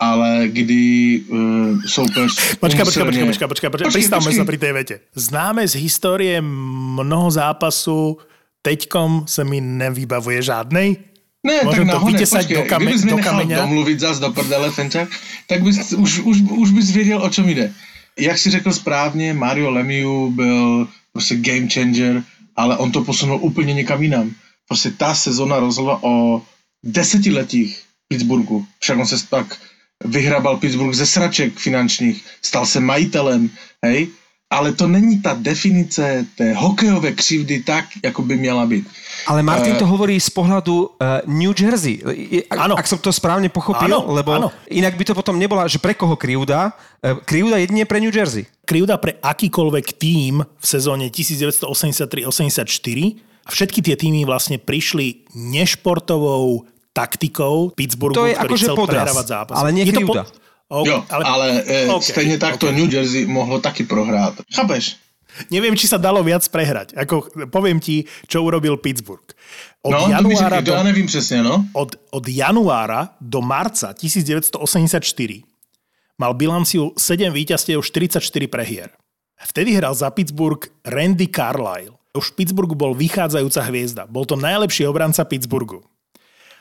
ale 0.00 0.48
kdy 0.48 1.20
uh, 1.28 1.38
soupeř... 1.86 2.56
Počkaj, 2.56 2.84
počkaj, 2.84 3.04
počkaj, 3.04 3.26
počkaj, 3.26 3.48
počkaj, 3.48 3.70
počkaj, 3.70 3.92
pristavme 3.92 4.32
sa 4.32 4.44
pri 4.48 4.58
tej 4.58 4.72
vete. 4.72 4.94
Známe 5.12 5.68
z 5.68 5.76
histórie 5.76 6.40
mnoho 6.40 7.28
zápasu, 7.28 8.16
teďkom 8.64 9.28
sa 9.28 9.44
mi 9.44 9.60
nevybavuje 9.60 10.40
žádnej? 10.40 11.09
Ne, 11.40 11.64
Môžem 11.64 11.88
tak 11.88 11.96
to 11.96 11.98
nahonek, 12.04 12.20
vytesať 12.20 12.44
počkej, 12.44 12.56
do 12.56 12.62
kame- 12.68 12.84
kdybys 12.84 13.02
mi 13.04 13.10
do 13.10 13.16
nechal 13.16 13.32
kameňa? 13.32 13.56
domluvit 13.64 13.98
zas 14.00 14.16
do 14.20 14.28
prdele, 14.28 14.68
Fenčák, 14.70 15.08
tak 15.48 15.62
bys 15.64 15.92
už, 15.96 16.18
už, 16.20 16.36
už 16.52 16.70
bys 16.70 16.90
věděl, 16.90 17.22
o 17.22 17.28
čem 17.32 17.48
jde. 17.48 17.72
Jak 18.18 18.38
si 18.38 18.50
řekl 18.50 18.72
správně, 18.72 19.32
Mario 19.34 19.70
Lemieux 19.70 20.34
byl 20.36 20.88
prostě 21.12 21.36
game 21.36 21.68
changer, 21.72 22.22
ale 22.56 22.76
on 22.76 22.92
to 22.92 23.00
posunul 23.04 23.38
úplně 23.42 23.74
někam 23.74 24.02
jinam. 24.02 24.30
Prostě 24.68 24.90
ta 24.90 25.14
sezona 25.14 25.60
rozhodla 25.60 25.98
o 26.02 26.42
desetiletích 26.84 27.82
Pittsburghu. 28.08 28.66
Však 28.80 28.98
on 28.98 29.06
se 29.06 29.16
pak 29.30 29.56
vyhrabal 30.04 30.56
Pittsburgh 30.56 30.94
ze 30.94 31.06
sraček 31.06 31.58
finančních, 31.58 32.24
stal 32.42 32.66
se 32.66 32.80
majitelem, 32.80 33.50
hej, 33.84 34.08
ale 34.50 34.72
to 34.74 34.90
není 34.90 35.22
ta 35.22 35.38
definice 35.38 36.26
té 36.34 36.54
hokejové 36.54 37.12
křivdy 37.12 37.62
tak, 37.62 37.84
jako 38.04 38.22
by 38.22 38.36
měla 38.36 38.66
být. 38.66 38.82
Ale 39.26 39.42
Martin 39.42 39.72
Eh, 39.74 39.78
to 39.78 39.86
hovorí 39.86 40.18
z 40.20 40.30
pohľadu 40.30 40.74
uh, 40.74 40.90
New 41.26 41.54
Jersey. 41.54 42.02
Je- 42.10 42.42
Ak, 42.50 42.58
Áno. 42.58 42.74
ak 42.74 42.86
som 42.88 42.98
to 42.98 43.14
správne 43.14 43.46
pochopil, 43.46 43.86
Áno, 43.86 44.10
lebo 44.10 44.32
áno. 44.34 44.48
inak 44.66 44.98
by 44.98 45.04
to 45.06 45.14
potom 45.14 45.38
nebola, 45.38 45.70
že 45.70 45.78
pre 45.78 45.94
koho 45.94 46.16
krivda? 46.18 46.74
Uh, 46.98 47.22
krivda 47.22 47.62
jedine 47.62 47.84
pre 47.84 48.00
New 48.00 48.10
Jersey. 48.10 48.48
krivda 48.66 48.98
pre 48.98 49.22
akýkoľvek 49.22 49.86
tím 49.94 50.42
v 50.42 50.64
sezóne 50.66 51.06
1983-84 51.10 52.66
a 53.46 53.50
všetky 53.50 53.80
tie 53.82 53.94
týmy 53.94 54.24
vlastne 54.24 54.58
prišli 54.58 55.30
nešportovou 55.32 56.66
taktikou 56.90 57.70
Pittsburghu, 57.70 58.18
To 58.18 58.26
je 58.26 58.34
ktorý 58.34 58.50
akože 58.50 58.66
chcel 58.66 58.76
podraz, 58.76 59.04
prehrávať 59.06 59.26
zápas. 59.28 59.56
ale 59.56 59.68
nie 59.70 59.84
Je 59.84 59.92
to 59.92 60.00
krivda. 60.02 60.22
Okay, 60.70 60.86
Jo, 60.92 61.04
ale, 61.10 61.24
ale 61.24 61.46
e, 61.66 61.86
OK, 61.90 61.96
okay, 61.96 62.12
stejně 62.14 62.38
tak 62.38 62.54
OK. 62.54 62.60
to 62.60 62.72
New 62.72 62.86
Jersey 62.86 63.26
mohlo 63.26 63.58
taky 63.58 63.84
prohrát. 63.84 64.34
Chápeš? 64.54 64.96
Neviem, 65.50 65.78
či 65.78 65.86
sa 65.86 65.98
dalo 65.98 66.22
viac 66.26 66.42
prehrať. 66.50 66.94
Ako, 66.98 67.46
poviem 67.54 67.78
ti, 67.78 68.06
čo 68.26 68.42
urobil 68.42 68.78
Pittsburgh. 68.78 69.26
Od, 69.82 69.90
No, 69.94 69.98
to 69.98 70.06
mi 70.06 70.14
januára 70.14 70.58
to 70.58 70.66
do, 70.66 70.72
já 70.72 70.82
nevím 70.82 71.06
přesně, 71.06 71.42
no. 71.42 71.64
od, 71.72 71.96
od 72.10 72.24
januára 72.28 73.08
do 73.20 73.40
marca 73.40 73.94
1984 73.94 75.42
mal 76.20 76.34
bilanciu 76.34 76.92
7 76.98 77.32
víťazstiev, 77.32 77.80
44 77.80 78.46
prehier. 78.46 78.90
Vtedy 79.40 79.72
hral 79.72 79.94
za 79.94 80.10
Pittsburgh 80.12 80.68
Randy 80.84 81.26
Carlyle. 81.26 81.96
Už 82.12 82.34
v 82.34 82.44
Pittsburghu 82.44 82.74
bol 82.76 82.92
vychádzajúca 82.92 83.62
hviezda. 83.70 84.02
Bol 84.04 84.28
to 84.28 84.36
najlepší 84.36 84.84
obranca 84.84 85.24
Pittsburghu. 85.24 85.80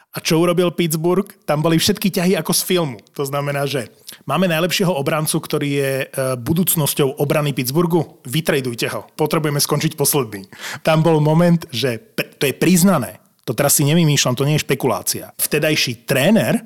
A 0.10 0.18
čo 0.18 0.42
urobil 0.42 0.74
Pittsburgh? 0.74 1.30
Tam 1.46 1.62
boli 1.62 1.78
všetky 1.78 2.10
ťahy 2.10 2.34
ako 2.34 2.50
z 2.50 2.62
filmu. 2.66 2.98
To 3.14 3.22
znamená, 3.30 3.70
že 3.70 3.94
máme 4.26 4.50
najlepšieho 4.50 4.90
obrancu, 4.90 5.38
ktorý 5.38 5.70
je 5.70 5.92
e, 6.02 6.06
budúcnosťou 6.34 7.22
obrany 7.22 7.54
Pittsburghu. 7.54 8.18
Vytredujte 8.26 8.90
ho. 8.90 9.06
Potrebujeme 9.14 9.62
skončiť 9.62 9.94
posledný. 9.94 10.50
Tam 10.82 11.06
bol 11.06 11.22
moment, 11.22 11.62
že 11.70 12.02
to 12.42 12.50
je 12.50 12.58
priznané. 12.58 13.22
To 13.46 13.54
teraz 13.54 13.78
si 13.78 13.86
nevymýšľam, 13.86 14.34
to 14.34 14.46
nie 14.50 14.58
je 14.58 14.66
špekulácia. 14.66 15.30
Vtedajší 15.38 16.10
tréner 16.10 16.66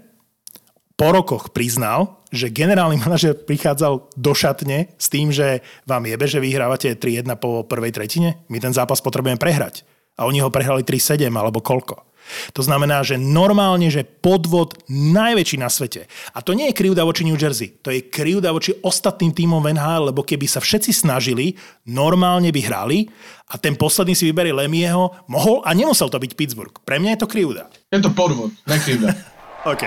po 0.96 1.12
rokoch 1.12 1.52
priznal, 1.52 2.24
že 2.32 2.48
generálny 2.48 2.96
manažer 3.04 3.36
prichádzal 3.36 4.08
do 4.16 4.32
šatne 4.32 4.96
s 4.96 5.12
tým, 5.12 5.36
že 5.36 5.60
vám 5.84 6.08
jebe, 6.08 6.24
že 6.32 6.40
vyhrávate 6.40 6.96
3-1 6.96 7.28
po 7.44 7.68
prvej 7.68 7.92
tretine. 7.92 8.40
My 8.48 8.64
ten 8.64 8.72
zápas 8.72 9.04
potrebujeme 9.04 9.36
prehrať. 9.36 9.84
A 10.16 10.24
oni 10.30 10.40
ho 10.40 10.54
prehrali 10.54 10.88
3-7 10.88 11.28
alebo 11.28 11.60
koľko. 11.60 12.13
To 12.56 12.62
znamená, 12.64 13.04
že 13.04 13.20
normálne, 13.20 13.88
že 13.92 14.08
podvod 14.08 14.76
najväčší 14.90 15.58
na 15.60 15.70
svete. 15.70 16.08
A 16.34 16.42
to 16.42 16.56
nie 16.58 16.72
je 16.72 16.78
krivda 16.78 17.04
voči 17.04 17.24
New 17.28 17.38
Jersey, 17.38 17.76
to 17.82 17.92
je 17.92 18.08
krivda 18.08 18.52
voči 18.52 18.74
ostatným 18.82 19.36
týmom 19.36 19.62
v 19.62 19.76
NHL, 19.76 20.12
lebo 20.12 20.26
keby 20.26 20.48
sa 20.48 20.64
všetci 20.64 20.92
snažili, 20.94 21.56
normálne 21.88 22.50
by 22.50 22.62
hrali 22.64 23.08
a 23.54 23.60
ten 23.62 23.78
posledný 23.78 24.18
si 24.18 24.26
vyberie 24.26 24.56
Lemieho, 24.56 25.14
mohol 25.30 25.62
a 25.62 25.76
nemusel 25.78 26.10
to 26.10 26.18
byť 26.18 26.32
Pittsburgh. 26.34 26.74
Pre 26.82 26.98
mňa 26.98 27.16
je 27.16 27.20
to 27.22 27.28
krivda. 27.30 27.70
Je 27.94 28.00
to 28.02 28.10
podvod, 28.10 28.50
nekrivda. 28.66 29.14
OK. 29.72 29.84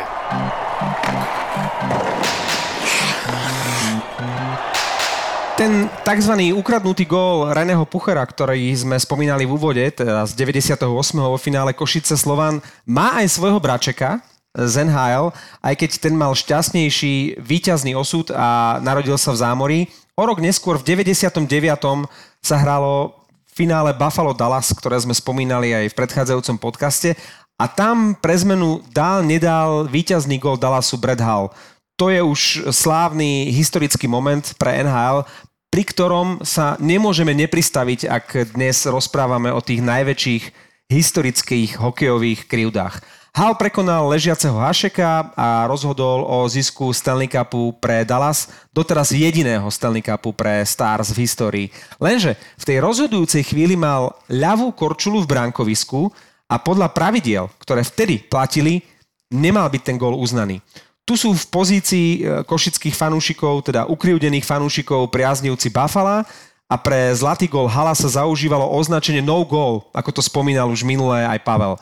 Ten 5.56 5.88
tzv. 6.04 6.52
ukradnutý 6.52 7.08
gól 7.08 7.48
Reného 7.48 7.88
Puchera, 7.88 8.20
ktorý 8.20 8.68
sme 8.76 9.00
spomínali 9.00 9.48
v 9.48 9.56
úvode, 9.56 9.80
teda 9.88 10.28
z 10.28 10.36
98. 10.36 10.84
vo 11.16 11.40
finále 11.40 11.72
Košice 11.72 12.12
Slovan, 12.12 12.60
má 12.84 13.16
aj 13.16 13.40
svojho 13.40 13.56
bračeka, 13.56 14.20
z 14.52 14.84
NHL, 14.84 15.32
aj 15.64 15.74
keď 15.80 15.90
ten 15.96 16.12
mal 16.12 16.36
šťastnejší 16.36 17.40
víťazný 17.40 17.96
osud 17.96 18.36
a 18.36 18.76
narodil 18.84 19.16
sa 19.16 19.32
v 19.32 19.40
zámorí. 19.40 19.78
O 20.12 20.28
rok 20.28 20.44
neskôr 20.44 20.76
v 20.76 20.92
99. 20.92 21.48
sa 22.44 22.56
hralo 22.60 23.16
finále 23.48 23.96
Buffalo 23.96 24.36
Dallas, 24.36 24.68
ktoré 24.76 25.00
sme 25.00 25.16
spomínali 25.16 25.72
aj 25.72 25.88
v 25.88 25.96
predchádzajúcom 25.96 26.56
podcaste 26.60 27.16
a 27.56 27.64
tam 27.64 28.12
pre 28.12 28.36
zmenu 28.36 28.84
dal, 28.92 29.24
nedal 29.24 29.88
víťazný 29.88 30.36
gól 30.36 30.60
Dallasu 30.60 31.00
Brad 31.00 31.24
Hall. 31.24 31.48
To 31.96 32.12
je 32.12 32.20
už 32.20 32.68
slávny 32.76 33.48
historický 33.56 34.04
moment 34.04 34.44
pre 34.60 34.84
NHL, 34.84 35.24
pri 35.72 35.82
ktorom 35.88 36.44
sa 36.44 36.76
nemôžeme 36.76 37.32
nepristaviť, 37.32 38.04
ak 38.04 38.26
dnes 38.52 38.84
rozprávame 38.84 39.48
o 39.48 39.64
tých 39.64 39.80
najväčších 39.80 40.44
historických 40.92 41.80
hokejových 41.80 42.52
krivdách. 42.52 43.00
Hal 43.32 43.56
prekonal 43.56 44.12
ležiaceho 44.12 44.60
Hašeka 44.60 45.32
a 45.36 45.64
rozhodol 45.64 46.20
o 46.24 46.44
zisku 46.52 46.92
Stanley 46.92 47.32
Cupu 47.32 47.72
pre 47.80 48.04
Dallas, 48.04 48.52
doteraz 48.76 49.16
jediného 49.16 49.64
Stanley 49.72 50.04
Cupu 50.04 50.36
pre 50.36 50.68
Stars 50.68 51.16
v 51.16 51.24
histórii. 51.24 51.66
Lenže 51.96 52.36
v 52.60 52.64
tej 52.64 52.84
rozhodujúcej 52.84 53.40
chvíli 53.40 53.72
mal 53.72 54.12
ľavú 54.28 54.68
korčulu 54.76 55.24
v 55.24 55.32
bránkovisku 55.32 56.12
a 56.44 56.60
podľa 56.60 56.92
pravidiel, 56.92 57.48
ktoré 57.56 57.80
vtedy 57.88 58.20
platili, 58.20 58.84
nemal 59.32 59.68
byť 59.72 59.82
ten 59.84 59.96
gól 59.96 60.16
uznaný. 60.16 60.60
Tu 61.06 61.14
sú 61.14 61.30
v 61.38 61.44
pozícii 61.54 62.08
e, 62.18 62.42
košických 62.42 62.90
fanúšikov, 62.90 63.62
teda 63.62 63.86
ukrivdených 63.86 64.42
fanúšikov 64.42 65.06
priaznivci 65.14 65.70
Buffalo 65.70 66.26
a 66.66 66.74
pre 66.74 67.14
zlatý 67.14 67.46
gól 67.46 67.70
Hala 67.70 67.94
sa 67.94 68.10
zaužívalo 68.10 68.66
označenie 68.74 69.22
no 69.22 69.46
goal, 69.46 69.86
ako 69.94 70.10
to 70.18 70.22
spomínal 70.22 70.66
už 70.66 70.82
minulé 70.82 71.22
aj 71.22 71.46
Pavel. 71.46 71.78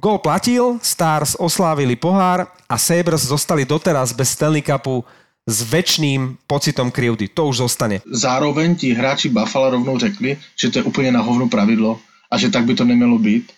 Gól 0.00 0.16
platil, 0.16 0.80
Stars 0.80 1.36
oslávili 1.36 1.92
pohár 1.92 2.48
a 2.64 2.80
Sabres 2.80 3.28
zostali 3.28 3.68
doteraz 3.68 4.16
bez 4.16 4.32
Stanley 4.32 4.64
Cupu 4.64 5.04
s 5.44 5.60
väčšným 5.60 6.40
pocitom 6.48 6.88
krivdy. 6.88 7.28
To 7.36 7.52
už 7.52 7.68
zostane. 7.68 8.00
Zároveň 8.08 8.80
ti 8.80 8.96
hráči 8.96 9.28
Buffalo 9.28 9.76
rovnou 9.76 10.00
řekli, 10.00 10.40
že 10.56 10.72
to 10.72 10.78
je 10.80 10.88
úplně 10.88 11.12
na 11.12 11.20
hovnu 11.20 11.52
pravidlo 11.52 12.00
a 12.32 12.40
že 12.40 12.48
tak 12.48 12.64
by 12.64 12.74
to 12.74 12.84
nemělo 12.84 13.20
být 13.20 13.52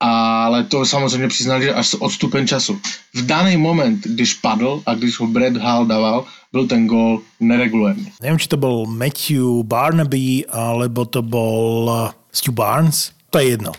ale 0.00 0.64
to 0.64 0.84
samozřejmě 0.84 1.28
přiznali 1.28 1.70
až 1.70 1.86
s 1.88 2.02
odstupem 2.02 2.46
času. 2.46 2.80
V 3.14 3.26
daný 3.26 3.56
moment, 3.56 4.04
když 4.04 4.34
padl 4.34 4.82
a 4.86 4.94
když 4.94 5.20
ho 5.20 5.26
Brad 5.26 5.56
Hall 5.56 5.86
dával, 5.86 6.24
byl 6.52 6.66
ten 6.66 6.86
gól 6.86 7.20
neregulérny. 7.40 8.12
Neviem, 8.20 8.40
či 8.40 8.48
to 8.48 8.56
bol 8.56 8.88
Matthew 8.88 9.64
Barnaby, 9.64 10.48
alebo 10.48 11.04
to 11.04 11.20
bol 11.20 11.88
uh, 11.88 12.12
Stu 12.32 12.52
Barnes, 12.52 13.12
to 13.28 13.40
je 13.40 13.56
jedno. 13.56 13.72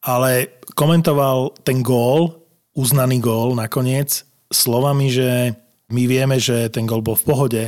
Ale 0.00 0.48
komentoval 0.72 1.52
ten 1.60 1.84
gól, 1.84 2.40
uznaný 2.72 3.20
gól 3.20 3.52
nakoniec, 3.52 4.24
slovami, 4.48 5.12
že 5.12 5.52
my 5.92 6.02
vieme, 6.08 6.40
že 6.40 6.72
ten 6.72 6.88
gól 6.88 7.04
bol 7.04 7.16
v 7.20 7.26
pohode, 7.26 7.64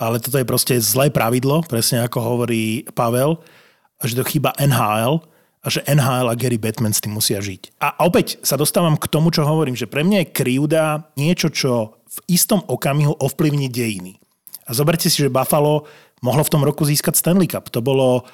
ale 0.00 0.16
toto 0.20 0.36
je 0.40 0.48
proste 0.48 0.74
zlé 0.80 1.12
pravidlo, 1.12 1.64
presne 1.64 2.04
ako 2.04 2.18
hovorí 2.20 2.84
Pavel, 2.96 3.40
že 4.00 4.16
to 4.16 4.24
chyba 4.24 4.56
NHL, 4.56 5.20
a 5.60 5.66
že 5.68 5.84
NHL 5.84 6.32
a 6.32 6.38
Gary 6.38 6.56
Batman 6.56 6.96
s 6.96 7.04
tým 7.04 7.12
musia 7.12 7.40
žiť. 7.40 7.76
A 7.84 8.00
opäť 8.04 8.40
sa 8.40 8.56
dostávam 8.56 8.96
k 8.96 9.10
tomu, 9.12 9.28
čo 9.28 9.44
hovorím, 9.44 9.76
že 9.76 9.84
pre 9.84 10.00
mňa 10.00 10.24
je 10.24 10.32
krivda 10.32 10.84
niečo, 11.20 11.52
čo 11.52 12.00
v 12.08 12.18
istom 12.32 12.64
okamihu 12.64 13.12
ovplyvní 13.20 13.68
dejiny. 13.68 14.16
A 14.64 14.72
zoberte 14.72 15.12
si, 15.12 15.20
že 15.20 15.32
Buffalo 15.32 15.84
mohlo 16.24 16.42
v 16.44 16.52
tom 16.52 16.62
roku 16.64 16.84
získať 16.88 17.16
Stanley 17.16 17.48
Cup. 17.48 17.68
To 17.72 17.84
bolo 17.84 18.24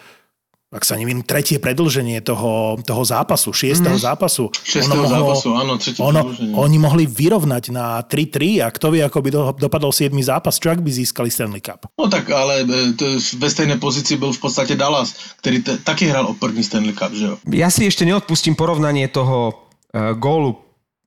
ak 0.77 0.85
sa 0.85 1.01
neviem, 1.01 1.25
tretie 1.25 1.57
predlženie 1.57 2.21
toho, 2.21 2.77
toho 2.85 3.03
zápasu, 3.03 3.57
šiestého 3.57 3.97
mm-hmm. 3.97 4.09
zápasu. 4.13 4.53
Šiestého 4.53 5.09
mohlo, 5.09 5.33
zápasu, 5.33 5.49
áno, 5.57 5.73
tretie 5.81 6.01
ono, 6.05 6.21
Oni 6.61 6.77
mohli 6.77 7.09
vyrovnať 7.09 7.73
na 7.73 8.05
3-3 8.05 8.61
a 8.61 8.69
kto 8.69 8.93
vie, 8.93 9.01
ako 9.01 9.19
by 9.25 9.29
do, 9.33 9.43
dopadol 9.57 9.89
7. 9.89 10.13
zápas, 10.21 10.61
čo 10.61 10.69
ak 10.69 10.85
by 10.85 10.91
získali 10.93 11.33
Stanley 11.33 11.65
Cup. 11.65 11.89
No 11.97 12.13
tak, 12.13 12.29
ale 12.29 12.69
e, 12.69 12.93
to, 12.93 13.17
ve 13.17 13.49
stejnej 13.49 13.81
pozícii 13.81 14.21
bol 14.21 14.37
v 14.37 14.41
podstate 14.45 14.77
Dallas, 14.77 15.17
ktorý 15.41 15.65
t- 15.65 15.79
taky 15.81 16.13
hral 16.13 16.29
o 16.29 16.37
první 16.37 16.61
Stanley 16.61 16.93
Cup, 16.93 17.17
že 17.17 17.33
jo? 17.33 17.35
Ja 17.49 17.73
si 17.73 17.89
ešte 17.89 18.05
neodpustím 18.05 18.53
porovnanie 18.53 19.09
toho 19.09 19.57
uh, 19.57 20.13
gólu, 20.13 20.61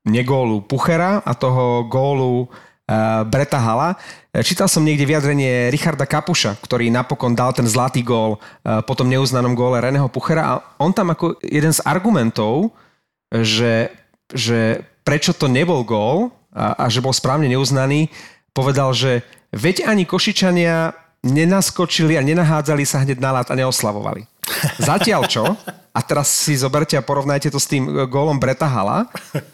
nególu 0.10 0.66
Puchera 0.66 1.22
a 1.22 1.32
toho 1.38 1.86
gólu 1.86 2.50
uh, 2.50 2.69
Breta 3.30 3.62
Hala. 3.62 3.94
E, 4.34 4.42
čítal 4.42 4.66
som 4.66 4.82
niekde 4.82 5.06
vyjadrenie 5.06 5.70
Richarda 5.70 6.10
Kapuša, 6.10 6.58
ktorý 6.58 6.90
napokon 6.90 7.38
dal 7.38 7.54
ten 7.54 7.70
zlatý 7.70 8.02
gól 8.02 8.42
uh, 8.42 8.82
po 8.82 8.98
tom 8.98 9.06
neuznanom 9.06 9.54
góle 9.54 9.78
Reného 9.78 10.10
Puchera 10.10 10.44
a 10.46 10.54
on 10.82 10.90
tam 10.90 11.14
ako 11.14 11.38
jeden 11.46 11.70
z 11.70 11.86
argumentov, 11.86 12.74
že, 13.30 13.94
že 14.34 14.82
prečo 15.06 15.38
to 15.38 15.46
nebol 15.46 15.86
gól 15.86 16.34
a, 16.50 16.74
a 16.82 16.86
že 16.90 17.02
bol 17.02 17.14
správne 17.14 17.46
neuznaný, 17.46 18.10
povedal, 18.58 18.90
že 18.98 19.22
veď 19.54 19.86
ani 19.86 20.10
Košičania 20.10 20.94
nenaskočili 21.22 22.18
a 22.18 22.26
nenahádzali 22.26 22.84
sa 22.88 23.04
hneď 23.06 23.18
na 23.22 23.32
lát 23.38 23.48
a 23.52 23.58
neoslavovali. 23.58 24.26
Zatiaľ 24.82 25.22
čo, 25.30 25.46
a 25.94 26.00
teraz 26.02 26.32
si 26.32 26.58
zoberte 26.58 26.96
a 26.98 27.06
porovnajte 27.06 27.52
to 27.54 27.60
s 27.60 27.70
tým 27.70 27.86
gólom 28.08 28.40
Breta 28.40 28.66
Hala, 28.66 29.06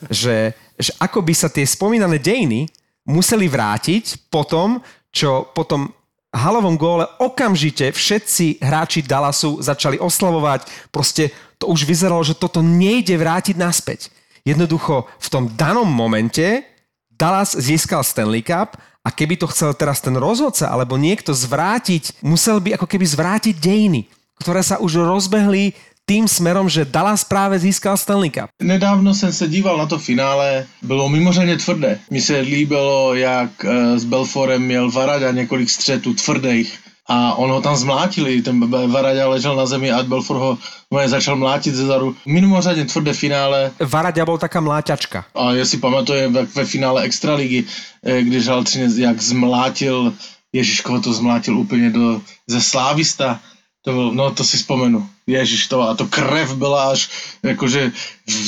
že, 0.07 0.53
že 0.79 0.91
ako 1.01 1.19
by 1.25 1.33
sa 1.35 1.49
tie 1.49 1.65
spomínané 1.65 2.21
dejiny 2.21 2.69
museli 3.05 3.45
vrátiť 3.49 4.29
po 4.33 4.43
tom, 4.45 4.81
čo 5.13 5.47
potom 5.53 5.93
halovom 6.35 6.75
góle 6.75 7.07
okamžite 7.23 7.95
všetci 7.95 8.59
hráči 8.59 8.99
Dallasu 9.07 9.63
začali 9.63 9.95
oslavovať. 9.95 10.91
Proste 10.91 11.31
to 11.55 11.71
už 11.71 11.87
vyzeralo, 11.87 12.19
že 12.27 12.35
toto 12.35 12.59
nejde 12.59 13.15
vrátiť 13.15 13.55
naspäť. 13.55 14.11
Jednoducho 14.43 15.07
v 15.17 15.27
tom 15.31 15.49
danom 15.55 15.87
momente 15.87 16.67
Dallas 17.15 17.55
získal 17.55 18.03
Stanley 18.03 18.43
Cup 18.43 18.75
a 19.01 19.09
keby 19.09 19.39
to 19.39 19.47
chcel 19.49 19.71
teraz 19.71 20.03
ten 20.03 20.13
rozhodca 20.19 20.67
alebo 20.67 20.99
niekto 20.99 21.31
zvrátiť, 21.31 22.19
musel 22.21 22.59
by 22.59 22.75
ako 22.75 22.85
keby 22.85 23.05
zvrátiť 23.07 23.55
dejiny, 23.55 24.11
ktoré 24.43 24.59
sa 24.61 24.77
už 24.83 24.99
rozbehli 24.99 25.73
tým 26.05 26.29
smerom, 26.29 26.69
že 26.69 26.85
Dallas 26.85 27.25
práve 27.25 27.59
získal 27.59 27.97
Stanley 27.97 28.29
Cup. 28.29 28.53
Nedávno 28.61 29.13
jsem 29.13 29.33
se 29.33 29.47
díval 29.47 29.77
na 29.77 29.85
to 29.85 29.99
finále, 29.99 30.65
bylo 30.81 31.09
mimořádně 31.09 31.57
tvrdé. 31.57 31.99
Mi 32.11 32.21
se 32.21 32.39
líbilo, 32.39 33.15
jak 33.15 33.65
eh, 33.65 33.99
s 33.99 34.05
Belforem 34.05 34.61
měl 34.61 34.91
Varada 34.91 35.31
několik 35.31 35.69
střetů 35.69 36.13
tvrdých 36.13 36.79
a 37.05 37.37
on 37.37 37.49
ho 37.49 37.61
tam 37.61 37.75
zmlátili, 37.75 38.41
ten 38.41 38.57
Varaďa 38.91 39.27
ležel 39.27 39.55
na 39.55 39.65
zemi 39.65 39.91
a 39.91 40.03
Belfort 40.03 40.39
ho 40.39 40.57
moje 40.91 41.09
začal 41.09 41.35
mlátiť 41.37 41.73
ze 41.73 41.85
zadu. 41.85 42.15
Mimořádne 42.25 42.85
tvrdé 42.85 43.13
finále. 43.13 43.71
Varaďa 43.77 44.25
bol 44.25 44.41
taká 44.41 44.57
mláťačka. 44.57 45.29
A 45.37 45.53
ja 45.53 45.65
si 45.69 45.77
pamatujem 45.77 46.33
ve, 46.33 46.65
finále 46.65 47.05
Extraligy, 47.05 47.61
eh, 48.01 48.21
když 48.25 48.45
hral 48.45 48.63
Třinec, 48.65 48.97
jak 48.97 49.21
zmlátil, 49.21 50.13
Ježiško 50.49 51.03
to 51.03 51.13
zmlátil 51.13 51.59
úplne 51.59 51.93
do, 51.93 52.21
ze 52.47 52.61
Slávista 52.61 53.37
to 53.85 53.93
bol, 53.93 54.09
no 54.09 54.33
to 54.33 54.41
si 54.41 54.57
spomenu. 54.57 55.05
Ježiš, 55.29 55.69
to, 55.69 55.81
a 55.81 55.93
to 55.97 56.05
krev 56.05 56.53
byla 56.57 56.93
až, 56.93 57.09
akože 57.41 57.93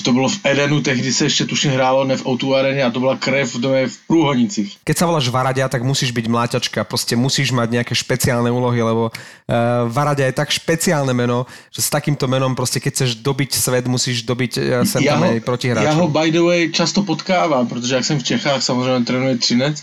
to 0.05 0.09
bolo 0.13 0.29
v 0.29 0.37
Edenu, 0.45 0.81
tehdy 0.81 1.09
sa 1.09 1.25
ešte 1.25 1.49
tuším 1.49 1.73
hrálo, 1.73 2.05
ne 2.05 2.17
v 2.17 2.25
O2 2.25 2.53
arene 2.53 2.85
a 2.85 2.93
to 2.93 3.01
bola 3.01 3.17
krev 3.17 3.49
dome 3.57 3.89
v 3.89 3.97
Prúhonicích. 4.09 4.81
Keď 4.85 4.95
sa 4.97 5.09
voláš 5.09 5.29
Varadia, 5.33 5.65
tak 5.69 5.81
musíš 5.81 6.13
byť 6.13 6.25
mláťačka, 6.29 6.85
proste 6.85 7.17
musíš 7.17 7.49
mať 7.49 7.81
nejaké 7.81 7.93
špeciálne 7.97 8.49
úlohy, 8.49 8.81
lebo 8.81 9.09
uh, 9.09 9.89
Varadia 9.89 10.29
je 10.29 10.37
tak 10.37 10.53
špeciálne 10.53 11.13
meno, 11.17 11.49
že 11.73 11.81
s 11.81 11.89
takýmto 11.89 12.29
menom 12.29 12.53
proste 12.53 12.77
keď 12.77 12.91
chceš 12.93 13.21
dobiť 13.25 13.57
svet, 13.57 13.85
musíš 13.89 14.25
dobiť 14.25 14.51
uh, 14.57 14.85
sem 14.85 15.05
ja 15.05 15.17
tam 15.17 15.33
aj 15.33 15.41
protihráčov. 15.45 15.85
Ja 15.85 15.97
ho 15.97 16.09
by 16.09 16.29
the 16.29 16.41
way 16.45 16.69
často 16.69 17.01
potkávam, 17.01 17.65
protože 17.65 17.93
jak 18.01 18.05
som 18.05 18.17
v 18.21 18.25
Čechách, 18.25 18.61
samozrejme 18.61 19.05
trénuje 19.05 19.37
Třinec, 19.37 19.77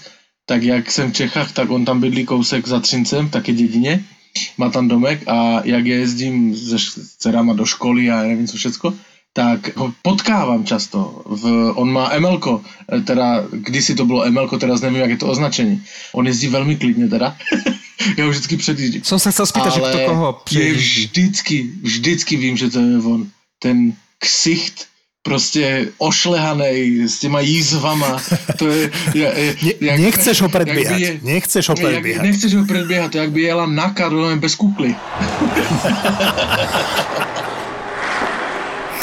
tak 0.46 0.62
jak 0.62 0.90
jsem 0.90 1.10
v 1.10 1.26
Čechách, 1.26 1.50
tak 1.58 1.70
on 1.70 1.82
tam 1.82 1.98
bydlí 1.98 2.26
kousek 2.26 2.66
za 2.66 2.78
Třincem, 2.78 3.30
také 3.30 3.50
dedine 3.50 4.13
má 4.58 4.70
tam 4.70 4.88
domek 4.88 5.28
a 5.28 5.60
jak 5.64 5.86
jezdím 5.86 6.56
se 6.56 6.76
dcerama 7.18 7.52
do 7.52 7.66
školy 7.66 8.10
a 8.10 8.22
nevím 8.22 8.46
co 8.46 8.56
všecko, 8.56 8.94
tak 9.34 9.76
ho 9.76 9.92
potkávám 10.02 10.64
často. 10.64 11.22
V, 11.26 11.72
on 11.74 11.92
má 11.92 12.18
MLko, 12.18 12.62
e, 12.92 13.00
teda 13.00 13.44
kdysi 13.50 13.94
to 13.94 14.06
bylo 14.06 14.30
MLko, 14.30 14.58
teraz 14.58 14.80
nevím, 14.80 15.00
jak 15.00 15.10
je 15.10 15.16
to 15.16 15.26
označení. 15.26 15.82
On 16.14 16.26
jezdí 16.26 16.48
velmi 16.48 16.76
klidně 16.76 17.08
teda. 17.08 17.36
Já 18.18 18.24
ho 18.24 18.30
vždycky 18.30 18.56
předjíždím. 18.56 19.00
Som 19.06 19.22
sa 19.22 19.30
chcel 19.30 19.46
spýtať, 19.48 19.72
že 19.74 19.80
kto 19.80 19.98
koho 20.10 20.28
je 20.50 20.70
vždycky, 20.74 21.56
vždycky 21.82 22.36
vím, 22.36 22.58
že 22.58 22.68
to 22.68 22.82
je 22.82 22.98
on. 23.00 23.30
Ten 23.62 23.96
ksicht 24.18 24.92
proste 25.24 25.88
ošlehanej 25.98 27.08
s 27.08 27.18
těma 27.18 27.40
jízvama. 27.40 28.20
To 28.60 28.68
je, 28.68 28.90
je, 29.16 29.56
je, 29.62 29.72
jak, 29.80 29.98
nechceš 29.98 30.36
ho 30.44 30.48
predbiehať. 30.52 31.00
Je, 31.00 31.12
nechceš 31.24 31.64
ho 31.72 31.74
predbiehať. 31.74 32.20
Jak, 32.20 32.28
nechceš 32.28 32.52
ho 32.60 32.64
predbiehať, 32.68 33.08
to 33.08 33.18
jak 33.24 33.32
by 33.32 33.40
jela 33.40 33.64
na 33.64 33.88
kardu 33.96 34.36
bez 34.36 34.52
kukly. 34.52 34.92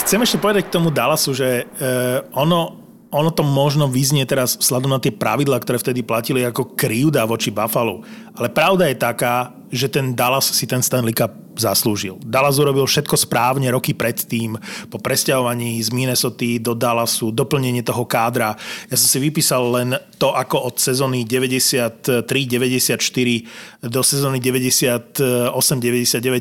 Chcem 0.05 0.21
ešte 0.21 0.38
povedať 0.38 0.69
k 0.69 0.73
tomu 0.77 0.93
Dallasu, 0.93 1.34
že 1.34 1.65
uh, 1.65 2.21
ono, 2.38 2.77
ono 3.10 3.31
to 3.34 3.41
možno 3.41 3.89
vyznie 3.89 4.27
teraz 4.29 4.62
vzhľadom 4.62 4.93
na 4.93 4.99
tie 5.01 5.10
pravidlá, 5.10 5.57
ktoré 5.57 5.81
vtedy 5.81 6.05
platili 6.05 6.45
ako 6.45 6.77
krivda 6.77 7.25
voči 7.25 7.49
Buffalo. 7.49 8.05
Ale 8.38 8.53
pravda 8.53 8.86
je 8.91 8.97
taká, 8.99 9.55
že 9.73 9.89
ten 9.89 10.13
Dallas 10.13 10.53
si 10.53 10.69
ten 10.69 10.86
Stanley 10.86 11.17
Cup 11.17 11.40
zaslúžil. 11.55 12.19
Dallas 12.21 12.59
urobil 12.59 12.85
všetko 12.85 13.15
správne 13.15 13.71
roky 13.71 13.95
predtým, 13.95 14.59
po 14.91 14.99
presťahovaní 14.99 15.79
z 15.81 15.89
Minnesota 15.95 16.59
do 16.59 16.75
Dallasu, 16.75 17.31
doplnenie 17.31 17.79
toho 17.81 18.03
kádra. 18.03 18.59
Ja 18.91 18.99
som 18.99 19.07
si 19.07 19.23
vypísal 19.23 19.71
len 19.71 19.95
to, 20.19 20.35
ako 20.35 20.67
od 20.67 20.75
sezóny 20.77 21.23
93-94 21.25 23.87
do 23.87 24.03
sezóny 24.03 24.43
98-99, 24.43 25.55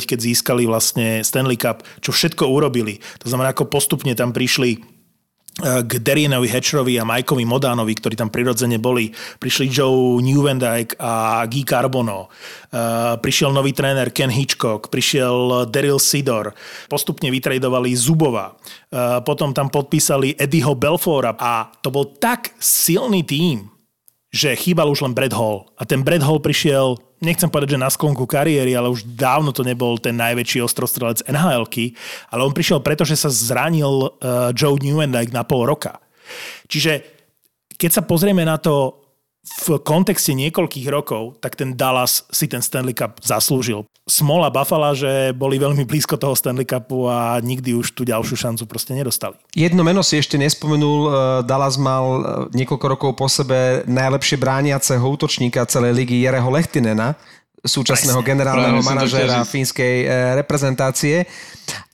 keď 0.04 0.18
získali 0.18 0.66
vlastne 0.66 1.22
Stanley 1.24 1.56
Cup, 1.56 1.86
čo 2.04 2.12
všetko 2.12 2.44
urobili. 2.50 2.98
To 3.22 3.30
znamená, 3.30 3.54
ako 3.54 3.70
postupne 3.70 4.18
tam 4.18 4.34
prišli 4.34 4.89
k 5.60 5.90
Derienovi 6.00 6.48
Hatcherovi 6.48 6.96
a 6.96 7.04
Mikeovi 7.04 7.44
Modánovi, 7.44 7.94
ktorí 7.96 8.14
tam 8.16 8.32
prirodzene 8.32 8.80
boli. 8.80 9.12
Prišli 9.12 9.66
Joe 9.68 10.20
Newendike 10.24 10.96
a 10.96 11.44
Guy 11.46 11.62
Carbono. 11.64 12.32
Uh, 12.70 13.18
prišiel 13.18 13.50
nový 13.50 13.74
tréner 13.74 14.14
Ken 14.14 14.30
Hitchcock, 14.30 14.88
prišiel 14.88 15.66
Daryl 15.68 15.98
Sidor. 15.98 16.54
Postupne 16.86 17.28
vytredovali 17.30 17.92
Zubova. 17.94 18.54
Uh, 18.90 19.20
potom 19.24 19.50
tam 19.50 19.68
podpísali 19.70 20.38
Eddieho 20.38 20.78
Belfora 20.78 21.34
a 21.34 21.70
to 21.82 21.90
bol 21.90 22.16
tak 22.18 22.54
silný 22.58 23.26
tím, 23.26 23.79
že 24.30 24.54
chýbal 24.54 24.86
už 24.90 25.02
len 25.02 25.14
Brad 25.14 25.34
Hall. 25.34 25.66
A 25.74 25.82
ten 25.82 26.06
Brad 26.06 26.22
Hall 26.22 26.38
prišiel 26.38 26.98
nechcem 27.20 27.50
povedať, 27.50 27.76
že 27.76 27.82
na 27.82 27.90
sklonku 27.92 28.24
kariéry, 28.24 28.72
ale 28.72 28.88
už 28.88 29.04
dávno 29.04 29.52
to 29.52 29.66
nebol 29.66 30.00
ten 30.00 30.16
najväčší 30.16 30.64
ostrostrelec 30.64 31.20
nhl 31.28 31.66
ale 32.32 32.40
on 32.40 32.54
prišiel 32.56 32.80
preto, 32.80 33.04
že 33.04 33.18
sa 33.18 33.28
zranil 33.28 34.08
uh, 34.08 34.54
Joe 34.56 34.80
Newendike 34.80 35.34
na 35.34 35.44
pol 35.44 35.68
roka. 35.68 36.00
Čiže 36.70 37.04
keď 37.76 37.90
sa 37.90 38.02
pozrieme 38.06 38.46
na 38.46 38.56
to 38.56 38.96
v 39.40 39.80
kontexte 39.80 40.36
niekoľkých 40.36 40.86
rokov, 40.92 41.40
tak 41.40 41.56
ten 41.56 41.72
Dallas 41.72 42.28
si 42.28 42.44
ten 42.44 42.60
Stanley 42.60 42.92
Cup 42.92 43.24
zaslúžil. 43.24 43.88
Smola 44.04 44.52
Buffalo, 44.52 44.92
že 44.92 45.32
boli 45.32 45.56
veľmi 45.56 45.88
blízko 45.88 46.20
toho 46.20 46.36
Stanley 46.36 46.68
Cupu 46.68 47.08
a 47.08 47.40
nikdy 47.40 47.72
už 47.72 47.96
tú 47.96 48.04
ďalšiu 48.04 48.36
šancu 48.36 48.68
proste 48.68 48.92
nedostali. 48.92 49.40
Jedno 49.56 49.80
meno 49.80 50.04
si 50.04 50.20
ešte 50.20 50.36
nespomenul. 50.36 50.98
E, 51.00 51.10
Dallas 51.48 51.80
mal 51.80 52.04
e, 52.04 52.20
niekoľko 52.52 52.86
rokov 52.90 53.10
po 53.16 53.32
sebe 53.32 53.86
najlepšie 53.88 54.36
brániaceho 54.36 55.00
útočníka 55.00 55.64
celej 55.64 56.04
ligy 56.04 56.20
Jereho 56.20 56.50
Lechtinena, 56.52 57.16
súčasného 57.64 58.20
Presne. 58.20 58.30
generálneho 58.36 58.84
manažéra 58.84 59.40
fínskej 59.48 59.94
e, 60.04 60.06
reprezentácie. 60.36 61.24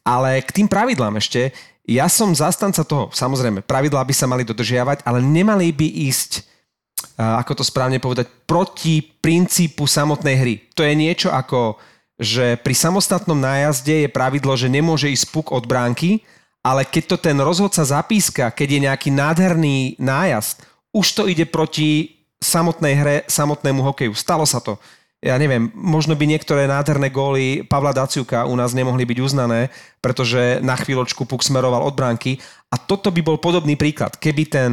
Ale 0.02 0.42
k 0.42 0.50
tým 0.50 0.66
pravidlám 0.66 1.18
ešte, 1.22 1.54
ja 1.86 2.10
som 2.10 2.34
zastanca 2.34 2.82
toho, 2.82 3.14
samozrejme, 3.14 3.62
pravidlá 3.62 4.02
by 4.02 4.14
sa 4.14 4.26
mali 4.26 4.42
dodržiavať, 4.42 5.06
ale 5.06 5.22
nemali 5.22 5.70
by 5.70 5.86
ísť 6.10 6.55
ako 7.14 7.62
to 7.62 7.64
správne 7.64 8.02
povedať, 8.02 8.26
proti 8.44 9.00
princípu 9.00 9.86
samotnej 9.86 10.36
hry. 10.36 10.54
To 10.74 10.82
je 10.82 10.94
niečo 10.98 11.30
ako, 11.30 11.78
že 12.18 12.56
pri 12.60 12.74
samostatnom 12.74 13.36
nájazde 13.36 14.06
je 14.06 14.10
pravidlo, 14.10 14.56
že 14.58 14.72
nemôže 14.72 15.12
ísť 15.12 15.26
puk 15.30 15.52
od 15.52 15.68
bránky, 15.68 16.24
ale 16.66 16.82
keď 16.82 17.14
to 17.14 17.16
ten 17.20 17.38
rozhodca 17.38 17.86
zapíska, 17.86 18.50
keď 18.50 18.68
je 18.68 18.84
nejaký 18.90 19.08
nádherný 19.14 19.94
nájazd, 20.02 20.66
už 20.90 21.06
to 21.14 21.22
ide 21.30 21.46
proti 21.46 22.18
samotnej 22.42 22.94
hre, 22.96 23.16
samotnému 23.30 23.84
hokeju. 23.84 24.12
Stalo 24.16 24.42
sa 24.48 24.58
to. 24.58 24.80
Ja 25.24 25.40
neviem, 25.40 25.72
možno 25.72 26.12
by 26.12 26.28
niektoré 26.28 26.68
nádherné 26.68 27.08
góly 27.08 27.64
Pavla 27.64 27.90
Daciuka 27.96 28.44
u 28.44 28.54
nás 28.54 28.76
nemohli 28.76 29.08
byť 29.08 29.18
uznané, 29.20 29.72
pretože 30.04 30.60
na 30.60 30.76
chvíľočku 30.76 31.24
puk 31.24 31.40
smeroval 31.40 31.82
od 31.84 31.96
bránky. 31.96 32.36
A 32.68 32.76
toto 32.76 33.08
by 33.08 33.20
bol 33.24 33.40
podobný 33.40 33.74
príklad. 33.78 34.14
Keby 34.20 34.42
ten 34.46 34.72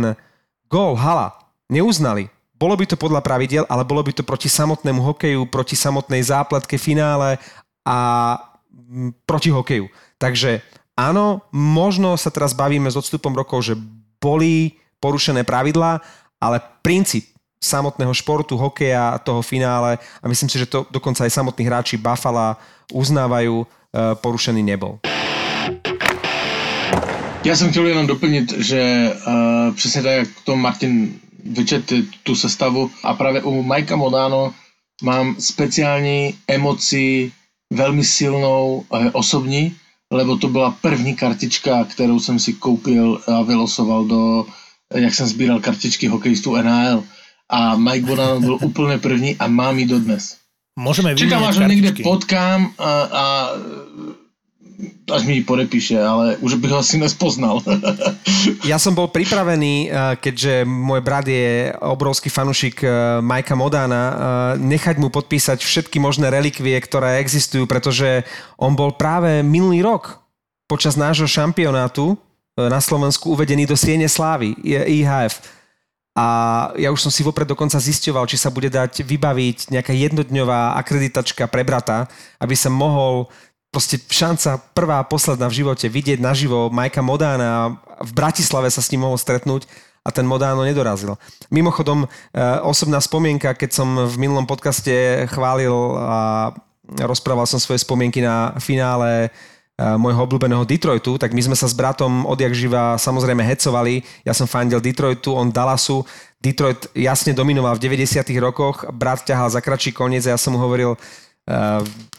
gól 0.68 1.00
Hala 1.00 1.43
neuznali. 1.74 2.30
Bolo 2.54 2.78
by 2.78 2.86
to 2.86 2.96
podľa 2.96 3.26
pravidel, 3.26 3.66
ale 3.66 3.82
bolo 3.82 4.06
by 4.06 4.14
to 4.14 4.22
proti 4.22 4.48
samotnému 4.48 5.02
hokeju, 5.02 5.50
proti 5.50 5.74
samotnej 5.74 6.22
zápletke 6.22 6.78
finále 6.78 7.42
a 7.82 8.00
mm, 8.70 9.26
proti 9.26 9.50
hokeju. 9.50 9.90
Takže 10.22 10.62
áno, 10.94 11.42
možno 11.52 12.14
sa 12.16 12.30
teraz 12.30 12.54
bavíme 12.54 12.88
s 12.88 12.96
odstupom 12.96 13.34
rokov, 13.34 13.66
že 13.66 13.76
boli 14.22 14.78
porušené 15.02 15.44
pravidlá, 15.44 16.00
ale 16.40 16.58
princíp 16.86 17.34
samotného 17.60 18.14
športu, 18.14 18.56
hokeja, 18.60 19.20
toho 19.24 19.42
finále 19.42 20.00
a 20.00 20.26
myslím 20.28 20.52
si, 20.52 20.60
že 20.60 20.68
to 20.68 20.84
dokonca 20.92 21.24
aj 21.24 21.32
samotní 21.32 21.64
hráči 21.68 21.96
Buffalo 21.96 22.60
uznávajú, 22.92 23.64
e, 23.64 23.66
porušený 24.20 24.64
nebol. 24.64 25.00
Já 27.44 27.56
jsem 27.56 27.70
chtěl 27.72 27.88
jenom 27.88 28.08
doplnit, 28.08 28.52
že 28.52 29.12
uh, 29.28 29.76
přesně 29.76 30.02
tak, 30.02 30.12
jak 30.12 30.28
to 30.44 30.56
Martin 30.56 31.20
vyčet 31.44 31.94
tu 32.24 32.36
sestavu 32.36 32.92
a 33.04 33.14
právě 33.14 33.42
u 33.42 33.64
Majka 33.64 33.96
Modano 33.96 34.54
mám 35.04 35.36
speciální 35.40 36.34
emoci 36.48 37.32
velmi 37.74 38.04
silnou 38.04 38.86
eh, 38.94 39.12
osobní, 39.12 39.76
lebo 40.12 40.38
to 40.38 40.48
byla 40.48 40.78
první 40.82 41.16
kartička, 41.16 41.84
kterou 41.84 42.20
jsem 42.20 42.40
si 42.40 42.54
koupil 42.54 43.22
a 43.28 43.42
vylosoval 43.42 44.06
do, 44.06 44.46
jak 44.94 45.14
jsem 45.14 45.28
sbíral 45.28 45.60
kartičky 45.60 46.08
hokejistů 46.08 46.56
NHL. 46.56 47.04
A 47.50 47.76
Mike 47.76 48.06
Modano 48.06 48.40
byl 48.40 48.58
úplně 48.62 48.98
první 48.98 49.36
a 49.36 49.48
mám 49.48 49.80
ji 49.80 49.86
dodnes. 49.86 50.44
Môžeme 50.74 51.14
Čekám, 51.14 51.46
až 51.46 51.62
ho 51.62 51.70
niekde 51.70 52.02
potkám 52.02 52.74
a, 52.82 52.92
a 53.14 53.26
až 55.12 55.28
mi 55.28 55.44
podepíše, 55.44 56.00
ale 56.00 56.40
už 56.40 56.56
bych 56.60 56.72
ho 56.72 56.80
asi 56.80 56.96
nespoznal. 56.98 57.60
ja 58.72 58.80
som 58.80 58.96
bol 58.96 59.12
pripravený, 59.12 59.76
eh, 59.88 59.92
keďže 60.18 60.64
môj 60.64 61.02
brat 61.04 61.28
je 61.28 61.76
obrovský 61.84 62.32
fanušik 62.32 62.84
eh, 62.84 62.92
Majka 63.20 63.56
Modana, 63.56 64.04
eh, 64.04 64.16
nechať 64.64 64.96
mu 64.98 65.12
podpísať 65.12 65.60
všetky 65.60 66.00
možné 66.00 66.32
relikvie, 66.32 66.76
ktoré 66.80 67.20
existujú, 67.20 67.68
pretože 67.68 68.24
on 68.56 68.74
bol 68.74 68.96
práve 68.96 69.44
minulý 69.44 69.84
rok 69.84 70.24
počas 70.66 70.96
nášho 70.96 71.28
šampionátu 71.28 72.16
na 72.54 72.78
Slovensku 72.78 73.34
uvedený 73.34 73.66
do 73.66 73.74
Siene 73.74 74.06
Slávy, 74.06 74.54
IHF. 74.64 75.42
A 76.14 76.26
ja 76.78 76.94
už 76.94 77.02
som 77.02 77.10
si 77.10 77.26
vopred 77.26 77.50
dokonca 77.50 77.82
zisťoval, 77.82 78.30
či 78.30 78.38
sa 78.38 78.54
bude 78.54 78.70
dať 78.70 79.02
vybaviť 79.02 79.74
nejaká 79.74 79.90
jednodňová 79.98 80.78
akreditačka 80.78 81.50
pre 81.50 81.66
brata, 81.66 82.06
aby 82.38 82.54
sa 82.54 82.70
mohol 82.70 83.34
proste 83.74 83.98
šanca 83.98 84.62
prvá 84.78 85.02
a 85.02 85.10
posledná 85.10 85.50
v 85.50 85.66
živote 85.66 85.90
vidieť 85.90 86.22
naživo 86.22 86.70
Majka 86.70 87.02
Modána 87.02 87.82
v 87.98 88.12
Bratislave 88.14 88.70
sa 88.70 88.86
s 88.86 88.94
ním 88.94 89.10
mohol 89.10 89.18
stretnúť 89.18 89.66
a 90.04 90.12
ten 90.12 90.28
Modáno 90.28 90.62
nedorazil. 90.68 91.16
Mimochodom, 91.50 92.06
e, 92.06 92.08
osobná 92.62 93.00
spomienka, 93.00 93.56
keď 93.56 93.70
som 93.72 93.88
v 94.06 94.16
minulom 94.20 94.44
podcaste 94.44 95.26
chválil 95.32 95.74
a 95.98 96.52
rozprával 97.02 97.48
som 97.48 97.58
svoje 97.58 97.82
spomienky 97.82 98.20
na 98.20 98.52
finále 98.60 99.28
e, 99.28 99.88
môjho 99.96 100.28
obľúbeného 100.28 100.68
Detroitu, 100.68 101.16
tak 101.16 101.32
my 101.32 101.40
sme 101.40 101.56
sa 101.56 101.72
s 101.72 101.74
bratom 101.74 102.28
odjak 102.28 102.52
živa 102.52 103.00
samozrejme 103.00 103.42
hecovali. 103.48 104.04
Ja 104.28 104.36
som 104.36 104.46
fandil 104.46 104.84
Detroitu, 104.84 105.34
on 105.34 105.56
Dallasu. 105.56 106.04
Detroit 106.44 106.92
jasne 106.92 107.32
dominoval 107.32 107.80
v 107.80 107.88
90 107.88 108.28
rokoch, 108.44 108.84
brat 108.92 109.24
ťahal 109.24 109.48
za 109.48 109.64
kratší 109.64 109.96
koniec 109.96 110.28
a 110.28 110.36
ja 110.36 110.40
som 110.40 110.52
mu 110.52 110.60
hovoril, 110.60 111.00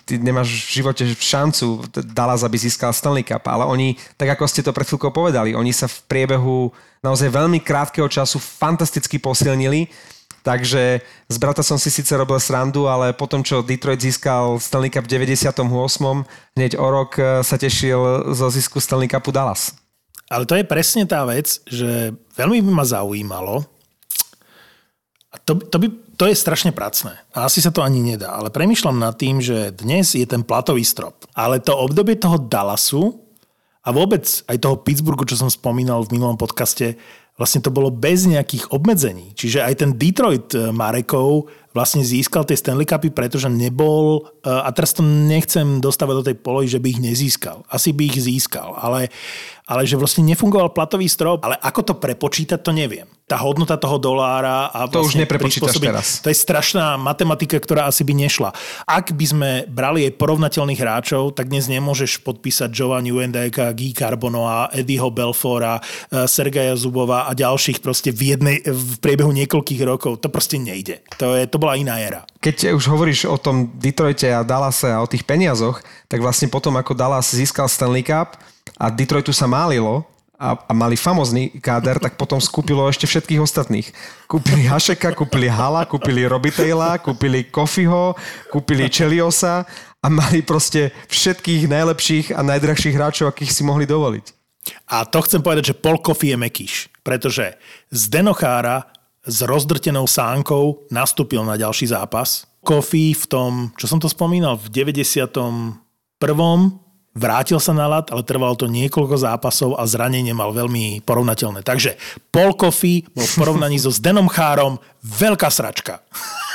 ty 0.05 0.21
nemáš 0.21 0.69
v 0.69 0.85
živote 0.85 1.05
šancu 1.09 1.81
Dallas, 2.13 2.45
aby 2.45 2.61
získal 2.61 2.93
Stanley 2.93 3.25
Cup, 3.25 3.49
ale 3.49 3.65
oni, 3.65 3.97
tak 4.21 4.37
ako 4.37 4.45
ste 4.45 4.61
to 4.61 4.77
pred 4.77 4.85
chvíľkou 4.85 5.11
povedali, 5.11 5.57
oni 5.57 5.73
sa 5.73 5.89
v 5.89 5.97
priebehu 6.05 6.69
naozaj 7.01 7.33
veľmi 7.33 7.65
krátkeho 7.65 8.05
času 8.05 8.37
fantasticky 8.37 9.17
posilnili, 9.17 9.89
takže 10.45 11.01
z 11.29 11.37
brata 11.41 11.65
som 11.65 11.81
si 11.81 11.89
síce 11.89 12.13
robil 12.13 12.37
srandu, 12.37 12.85
ale 12.85 13.17
potom, 13.17 13.41
čo 13.41 13.65
Detroit 13.65 14.05
získal 14.05 14.61
Stanley 14.61 14.93
Cup 14.93 15.09
v 15.09 15.25
98. 15.33 15.57
hneď 16.53 16.77
o 16.77 16.87
rok 16.93 17.17
e, 17.17 17.41
sa 17.41 17.57
tešil 17.57 18.29
zo 18.37 18.47
zisku 18.53 18.77
Stanley 18.77 19.09
Cupu 19.09 19.33
Dallas. 19.33 19.73
Ale 20.29 20.45
to 20.45 20.57
je 20.57 20.69
presne 20.69 21.09
tá 21.09 21.25
vec, 21.25 21.65
že 21.65 22.13
veľmi 22.37 22.61
by 22.61 22.71
ma 22.77 22.85
zaujímalo, 22.85 23.65
a 25.35 25.37
to, 25.43 25.59
to 25.59 25.77
by 25.83 25.91
to 26.15 26.31
je 26.31 26.35
strašne 26.35 26.71
pracné. 26.71 27.19
A 27.35 27.47
asi 27.47 27.59
sa 27.59 27.75
to 27.75 27.83
ani 27.83 28.01
nedá. 28.03 28.35
Ale 28.35 28.55
premyšľam 28.55 28.99
nad 28.99 29.15
tým, 29.19 29.43
že 29.43 29.75
dnes 29.75 30.15
je 30.15 30.25
ten 30.27 30.47
platový 30.47 30.87
strop. 30.87 31.27
Ale 31.35 31.59
to 31.59 31.75
obdobie 31.75 32.19
toho 32.19 32.39
Dallasu 32.39 33.19
a 33.85 33.93
vôbec 33.93 34.25
aj 34.25 34.57
toho 34.59 34.81
Pittsburghu, 34.81 35.29
čo 35.29 35.37
som 35.37 35.53
spomínal 35.53 36.07
v 36.07 36.17
minulom 36.17 36.41
podcaste, 36.41 36.97
vlastne 37.37 37.61
to 37.61 37.75
bolo 37.75 37.91
bez 37.91 38.25
nejakých 38.25 38.71
obmedzení. 38.71 39.35
Čiže 39.35 39.67
aj 39.67 39.75
ten 39.77 39.91
Detroit 39.99 40.55
eh, 40.55 40.71
Marekov 40.71 41.51
vlastne 41.75 42.07
získal 42.07 42.47
tie 42.47 42.55
Stanley 42.55 42.87
Cupy, 42.87 43.11
pretože 43.11 43.51
nebol, 43.51 44.31
eh, 44.41 44.49
a 44.49 44.71
teraz 44.71 44.95
to 44.95 45.03
nechcem 45.03 45.83
dostávať 45.83 46.15
do 46.15 46.27
tej 46.31 46.37
polohy, 46.39 46.71
že 46.71 46.79
by 46.79 46.87
ich 46.95 47.03
nezískal. 47.03 47.67
Asi 47.67 47.91
by 47.91 48.15
ich 48.15 48.23
získal, 48.23 48.79
ale, 48.79 49.11
ale 49.67 49.83
že 49.85 49.99
vlastne 49.99 50.23
nefungoval 50.25 50.71
platový 50.71 51.11
strop. 51.11 51.43
Ale 51.43 51.59
ako 51.59 51.81
to 51.83 51.95
prepočítať, 51.99 52.63
to 52.63 52.71
neviem 52.71 53.11
tá 53.25 53.41
hodnota 53.41 53.81
toho 53.81 53.97
dolára 53.97 54.69
a 54.69 54.85
to 54.85 55.01
vlastne 55.01 55.17
už 55.17 55.23
neprepočítaš 55.25 55.81
teraz. 55.81 56.07
To 56.21 56.29
je 56.29 56.37
strašná 56.37 57.01
matematika, 57.01 57.57
ktorá 57.57 57.89
asi 57.89 58.05
by 58.05 58.13
nešla. 58.13 58.53
Ak 58.85 59.17
by 59.17 59.25
sme 59.25 59.51
brali 59.65 60.05
aj 60.05 60.21
porovnateľných 60.21 60.77
hráčov, 60.77 61.33
tak 61.33 61.49
dnes 61.49 61.65
nemôžeš 61.65 62.21
podpísať 62.21 62.69
Giovanni 62.69 63.17
Uendeka, 63.17 63.73
Guy 63.73 63.97
Carbonoa, 63.97 64.69
Eddieho 64.77 65.09
Belfora, 65.09 65.81
eh, 65.81 66.29
Sergeja 66.29 66.77
Zubova 66.77 67.25
a 67.25 67.33
ďalších 67.33 67.81
proste 67.81 68.13
v, 68.13 68.37
jednej, 68.37 68.61
v 68.61 69.01
priebehu 69.01 69.33
niekoľkých 69.33 69.81
rokov. 69.89 70.21
To 70.21 70.29
proste 70.29 70.61
nejde. 70.61 71.01
To, 71.17 71.33
je, 71.33 71.49
to 71.49 71.57
bola 71.65 71.81
iná 71.81 71.97
éra. 71.97 72.29
Keď 72.45 72.77
už 72.77 72.85
hovoríš 72.93 73.25
o 73.25 73.41
tom 73.41 73.73
Detroite 73.81 74.29
a 74.29 74.45
Dallase 74.45 74.93
a 74.93 75.01
o 75.01 75.09
tých 75.09 75.25
peniazoch, 75.25 75.81
tak 76.13 76.21
vlastne 76.21 76.53
potom, 76.53 76.77
ako 76.77 76.93
Dallas 76.93 77.33
získal 77.33 77.65
Stanley 77.73 78.05
Cup 78.05 78.37
a 78.77 78.93
Detroitu 78.93 79.33
sa 79.33 79.49
málilo, 79.49 80.05
a, 80.35 80.59
a 80.67 80.73
mali 80.75 80.99
famozný 80.99 81.49
káder, 81.63 82.03
tak 82.03 82.19
potom 82.19 82.43
skúpilo 82.43 82.85
ešte 82.91 83.07
všetkých 83.07 83.41
ostatných. 83.41 83.87
Kúpili 84.27 84.67
Hašeka, 84.67 85.15
kúpili 85.15 85.47
Hala, 85.47 85.87
kúpili 85.87 86.27
Robitaila, 86.27 86.99
kúpili 86.99 87.47
Kofiho, 87.49 88.19
kúpili 88.51 88.91
Čeliosa 88.91 89.63
a 90.03 90.07
mali 90.11 90.43
proste 90.43 90.91
všetkých 91.09 91.71
najlepších 91.71 92.27
a 92.35 92.43
najdrahších 92.43 92.93
hráčov, 92.93 93.31
akých 93.31 93.55
si 93.55 93.63
mohli 93.63 93.87
dovoliť. 93.87 94.27
A 94.91 95.07
to 95.07 95.23
chcem 95.25 95.41
povedať, 95.41 95.73
že 95.73 95.79
Paul 95.79 96.03
Coffey 96.03 96.35
je 96.35 96.39
mekýš, 96.41 96.75
pretože 97.07 97.55
z 97.89 98.03
Denochára 98.11 98.91
s 99.25 99.39
rozdrtenou 99.43 100.05
sánkou 100.05 100.89
nastúpil 100.93 101.41
na 101.45 101.57
ďalší 101.57 101.89
zápas. 101.91 102.45
Coffey 102.65 103.13
v 103.13 103.25
tom, 103.29 103.53
čo 103.77 103.89
som 103.89 104.01
to 104.01 104.09
spomínal, 104.09 104.57
v 104.57 104.73
91 104.73 105.85
vrátil 107.15 107.63
sa 107.63 107.73
na 107.77 107.87
lat, 107.87 108.11
ale 108.11 108.27
trvalo 108.27 108.59
to 108.59 108.67
niekoľko 108.67 109.17
zápasov 109.17 109.79
a 109.79 109.87
zranenie 109.87 110.35
mal 110.35 110.51
veľmi 110.51 111.05
porovnateľné. 111.07 111.63
Takže 111.63 111.95
Paul 112.35 112.59
Coffey 112.59 113.07
bol 113.15 113.25
v 113.25 113.37
porovnaní 113.39 113.79
so 113.79 113.93
Zdenom 113.93 114.27
Chárom 114.27 114.83
veľká 115.05 115.47
sračka. 115.53 116.03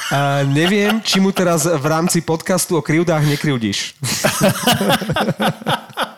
A 0.09 0.41
neviem, 0.41 0.99
či 1.05 1.21
mu 1.21 1.29
teraz 1.29 1.69
v 1.69 1.85
rámci 1.85 2.25
podcastu 2.25 2.81
o 2.81 2.83
krivdách 2.83 3.29
nekryvdíš. 3.29 3.93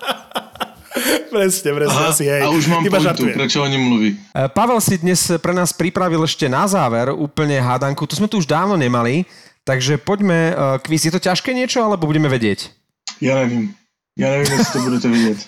presne, 1.34 1.70
presne, 1.74 1.98
Aha, 1.98 2.10
asi 2.12 2.26
hej. 2.28 2.42
a 2.44 2.50
už 2.50 2.66
mám 2.68 2.82
Iba 2.86 2.98
pointu, 2.98 3.08
žartujem. 3.08 3.36
prečo 3.38 3.58
o 3.64 3.68
ním 3.68 3.82
mluví. 3.88 4.10
E, 4.36 4.48
Pavel 4.50 4.80
si 4.82 4.98
dnes 4.98 5.20
pre 5.40 5.54
nás 5.54 5.72
pripravil 5.74 6.22
ešte 6.24 6.46
na 6.50 6.68
záver 6.68 7.12
úplne 7.12 7.58
hádanku. 7.60 8.04
To 8.06 8.16
sme 8.16 8.28
tu 8.28 8.38
už 8.38 8.48
dávno 8.48 8.76
nemali, 8.76 9.26
takže 9.64 9.98
poďme, 9.98 10.52
e, 10.52 10.54
kvíz. 10.82 11.06
Je 11.06 11.14
to 11.14 11.22
ťažké 11.22 11.54
niečo, 11.54 11.82
alebo 11.82 12.08
budeme 12.08 12.28
vedieť? 12.28 12.72
Ja 13.22 13.38
nevím. 13.38 13.74
Ja 14.20 14.28
nevím, 14.28 14.52
jestli 14.60 14.74
to 14.74 14.80
budete 14.84 15.08
vidět. 15.08 15.40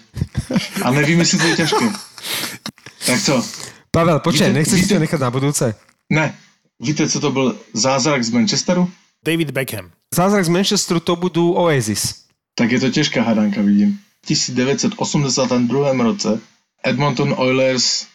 A 0.84 0.92
nevím, 0.92 1.20
jestli 1.20 1.38
to 1.38 1.48
je 1.48 1.56
těžké. 1.56 1.86
Tak 3.06 3.20
co? 3.22 3.36
Pavel, 3.92 4.20
počkaj, 4.20 4.48
Víte- 4.50 4.58
nechceš 4.58 4.80
si 4.82 4.88
to 4.88 5.00
nechať 5.00 5.20
na 5.20 5.30
budúce? 5.32 5.76
Ne. 6.10 6.34
Víte, 6.80 7.10
co 7.10 7.20
to 7.20 7.32
byl 7.32 7.56
zázrak 7.74 8.24
z 8.24 8.30
Manchesteru? 8.32 8.90
David 9.26 9.52
Beckham. 9.52 9.92
Zázrak 10.16 10.46
z 10.46 10.50
Manchesteru 10.50 11.00
to 11.00 11.16
budú 11.16 11.54
Oasis. 11.54 12.24
Tak 12.56 12.72
je 12.72 12.80
to 12.80 12.90
těžká 12.90 13.22
hadanka, 13.24 13.62
vidím. 13.62 14.00
V 14.24 14.28
1982 14.28 16.02
roce 16.04 16.40
Edmonton 16.84 17.34
Oilers, 17.38 18.08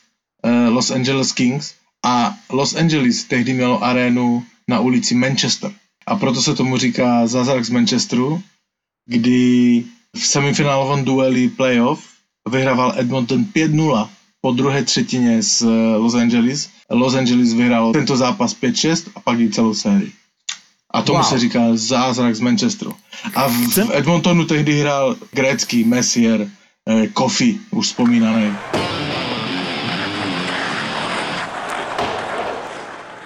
eh, 0.44 0.68
Los 0.68 0.90
Angeles 0.90 1.32
Kings 1.32 1.74
a 2.04 2.36
Los 2.50 2.74
Angeles 2.74 3.24
tehdy 3.24 3.54
mělo 3.54 3.84
arénu 3.84 4.44
na 4.68 4.80
ulici 4.80 5.14
Manchester. 5.14 5.72
A 6.06 6.16
proto 6.16 6.42
se 6.42 6.54
tomu 6.54 6.76
říká 6.76 7.26
zázrak 7.26 7.64
z 7.64 7.70
Manchesteru, 7.70 8.42
kdy 9.06 9.84
v 10.16 10.26
semifinálovém 10.26 11.04
dueli 11.04 11.48
playoff 11.48 12.04
vyhrával 12.50 12.94
Edmonton 12.96 13.44
5-0 13.44 14.08
po 14.40 14.52
druhé 14.52 14.84
třetině 14.84 15.42
z 15.42 15.62
eh, 15.62 15.96
Los 15.96 16.14
Angeles. 16.14 16.70
Los 16.90 17.14
Angeles 17.14 17.52
vyhrál 17.52 17.92
tento 17.92 18.16
zápas 18.16 18.56
5-6 18.56 19.10
a 19.14 19.20
pak 19.20 19.40
i 19.40 19.50
celou 19.50 19.74
sérii. 19.74 20.12
A 20.90 21.02
tomu 21.02 21.18
Wow. 21.18 21.28
se 21.28 21.38
říká 21.38 21.60
zázrak 21.74 22.34
z 22.36 22.40
Manchesteru. 22.40 22.94
A 23.34 23.48
v, 23.48 23.52
v 23.76 23.90
Edmontonu 23.92 24.44
tehdy 24.44 24.80
hrál 24.80 25.16
grécký 25.32 25.84
Messier, 25.84 26.48
eh, 26.88 27.06
Kofi, 27.06 27.58
už 27.70 27.86
vzpomínaný. 27.86 28.56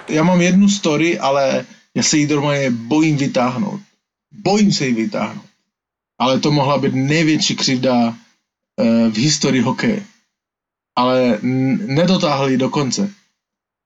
Já 0.09 0.23
mám 0.23 0.41
jednu 0.41 0.69
story, 0.69 1.19
ale 1.19 1.65
já 1.95 2.03
se 2.03 2.17
jí 2.17 2.25
normálně 2.27 2.69
bojím 2.71 3.17
vytáhnout. 3.17 3.81
Bojím 4.31 4.73
se 4.73 4.87
jí 4.87 4.93
vytáhnout. 4.93 5.45
Ale 6.19 6.39
to 6.39 6.51
mohla 6.51 6.77
být 6.77 6.93
největší 6.93 7.55
křivda 7.55 8.17
eh, 8.79 9.09
v 9.09 9.17
historii 9.17 9.61
hokeje. 9.61 10.03
Ale 10.95 11.37
nedotáhli 11.87 12.57
do 12.57 12.69
konce. 12.69 13.09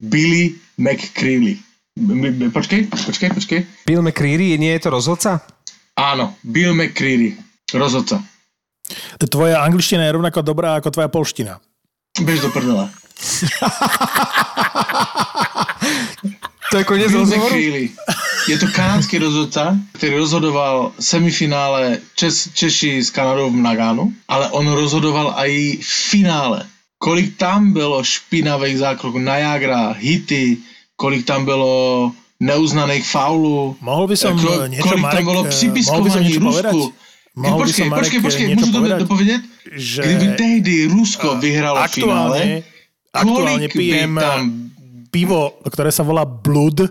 Billy 0.00 0.54
McCreely. 0.78 1.58
Počkej, 2.54 2.80
počkej, 2.88 3.28
počkej. 3.34 3.60
Bill 3.86 4.02
McCreary, 4.02 4.54
nie 4.58 4.72
je 4.78 4.80
to 4.86 4.90
rozhodca? 4.94 5.42
Áno, 5.98 6.38
Bill 6.46 6.78
McCreary, 6.78 7.34
rozhodca. 7.74 8.22
Tvoja 9.18 9.66
angličtina 9.66 10.06
je 10.06 10.14
rovnako 10.14 10.40
dobrá 10.46 10.78
ako 10.78 10.94
tvoja 10.94 11.10
polština. 11.10 11.58
Bež 12.22 12.40
do 12.40 12.48
prdele. 12.54 12.88
To 16.70 16.78
je 16.78 16.84
koniec 16.84 17.12
rozhovoru? 17.12 17.56
Je 18.48 18.56
to 18.58 18.68
kanadský 18.72 19.18
rozhodca, 19.18 19.76
který 19.92 20.14
rozhodoval 20.14 20.92
semifinále 21.00 21.98
Čes, 22.14 22.48
Češi 22.54 23.04
s 23.04 23.10
Kanadou 23.10 23.50
v 23.50 23.56
Nagánu, 23.56 24.12
ale 24.28 24.48
on 24.50 24.68
rozhodoval 24.72 25.34
i 25.36 25.78
finále. 25.82 26.64
Kolik 26.98 27.36
tam 27.36 27.72
bylo 27.72 28.04
špinavých 28.04 28.78
zákroků, 28.78 29.18
Niagara, 29.18 29.92
hity, 29.92 30.58
kolik 30.98 31.22
tam 31.22 31.46
bylo 31.46 32.10
neuznaných 32.42 33.06
faulů, 33.06 33.76
Mohol 33.80 34.06
by 34.10 34.16
som 34.18 34.34
Ko- 34.38 34.62
eh, 34.62 34.68
niečo, 34.68 34.82
kolik 34.82 35.02
Marek, 35.02 35.14
tam 35.14 35.24
bolo 35.26 35.40
eh, 35.46 35.70
by 35.70 35.80
povedať? 36.42 36.72
Rusku. 36.74 36.82
Mohol 37.38 37.58
by 37.58 37.62
počkej, 37.62 37.78
som, 37.78 37.86
Marek, 37.86 38.02
počkej, 38.02 38.20
počkej, 38.22 38.46
niečo 38.50 38.58
môžu 38.58 38.70
to 38.70 38.78
povedať? 38.78 38.98
dopovedať? 39.06 39.40
Že 39.68 40.00
Kdyby 40.02 40.26
tehdy 40.34 40.74
Rusko 40.90 41.28
vyhralo 41.38 41.78
finále, 41.86 42.38
aktuálne 43.14 43.30
kolik 43.30 43.58
by 43.62 43.78
pijem 43.78 44.12
eh, 44.18 44.22
tam 44.22 44.40
pivo, 45.14 45.40
ktoré 45.62 45.90
sa 45.94 46.02
volá 46.02 46.26
Blood. 46.26 46.90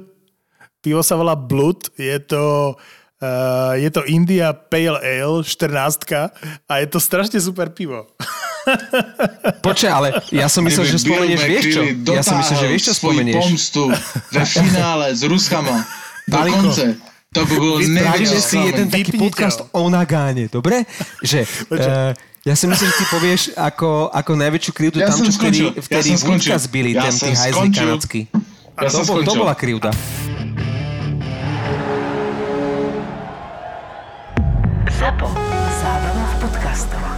Pivo 0.79 1.03
sa 1.03 1.19
volá 1.19 1.35
Blood. 1.35 1.91
Je 1.99 2.17
to, 2.23 2.75
uh, 3.19 3.73
je 3.75 3.89
to 3.91 4.07
India 4.07 4.55
Pale 4.55 4.97
Ale 5.03 5.43
14 5.43 6.31
a 6.63 6.73
je 6.79 6.87
to 6.87 6.99
strašne 6.99 7.37
super 7.43 7.69
pivo. 7.75 8.07
Počkaj, 9.63 9.91
ale 9.91 10.07
ja 10.31 10.47
som 10.51 10.61
myslel, 10.67 10.85
že 10.85 10.99
spomenieš, 10.99 11.41
vieš 11.47 11.65
čo? 11.71 11.81
Ja 12.11 12.23
som 12.23 12.39
myslel, 12.39 12.57
že 12.59 12.67
vieš 12.67 12.83
čo 12.91 12.93
spomenieš. 12.99 13.35
pomstu 13.35 13.83
ve 14.31 14.43
finále 14.43 15.15
s 15.15 15.21
Ruskama 15.23 15.87
do 16.27 16.37
konce. 16.51 16.99
To 17.35 17.43
by 17.43 17.55
nejväčšie 17.85 18.27
že 18.27 18.39
si 18.39 18.57
jeden 18.57 18.87
taký 18.87 19.11
podcast 19.19 19.67
o 19.75 19.91
Nagáne, 19.91 20.47
dobre? 20.47 20.87
Že, 21.21 21.43
uh, 21.69 22.11
ja 22.47 22.55
si 22.55 22.65
myslím, 22.65 22.87
že 22.87 22.95
ty 22.97 23.05
povieš 23.11 23.41
ako, 23.59 24.09
ako 24.15 24.31
najväčšiu 24.39 24.71
krivdu 24.71 24.97
Ja 25.03 25.11
tam, 25.11 25.19
čo 25.21 25.35
vtedy, 25.35 25.35
skončil, 25.35 25.67
ja 25.75 25.81
vtedy. 25.83 26.09
Vúdka 26.23 26.55
zbili, 26.57 26.89
Ja 26.95 27.11
ten 27.11 27.15
tí 27.19 27.31
hajzli 27.35 27.67
kanadský. 27.75 28.19
Ja 28.79 28.89
to, 28.89 29.03
bol, 29.03 29.19
to 29.27 29.33
bola 29.35 29.53
krivda. 29.53 29.91
ZAPO. 34.97 35.27
Zábrná 35.77 36.25
v 36.25 36.35
podcastovách. 36.41 37.16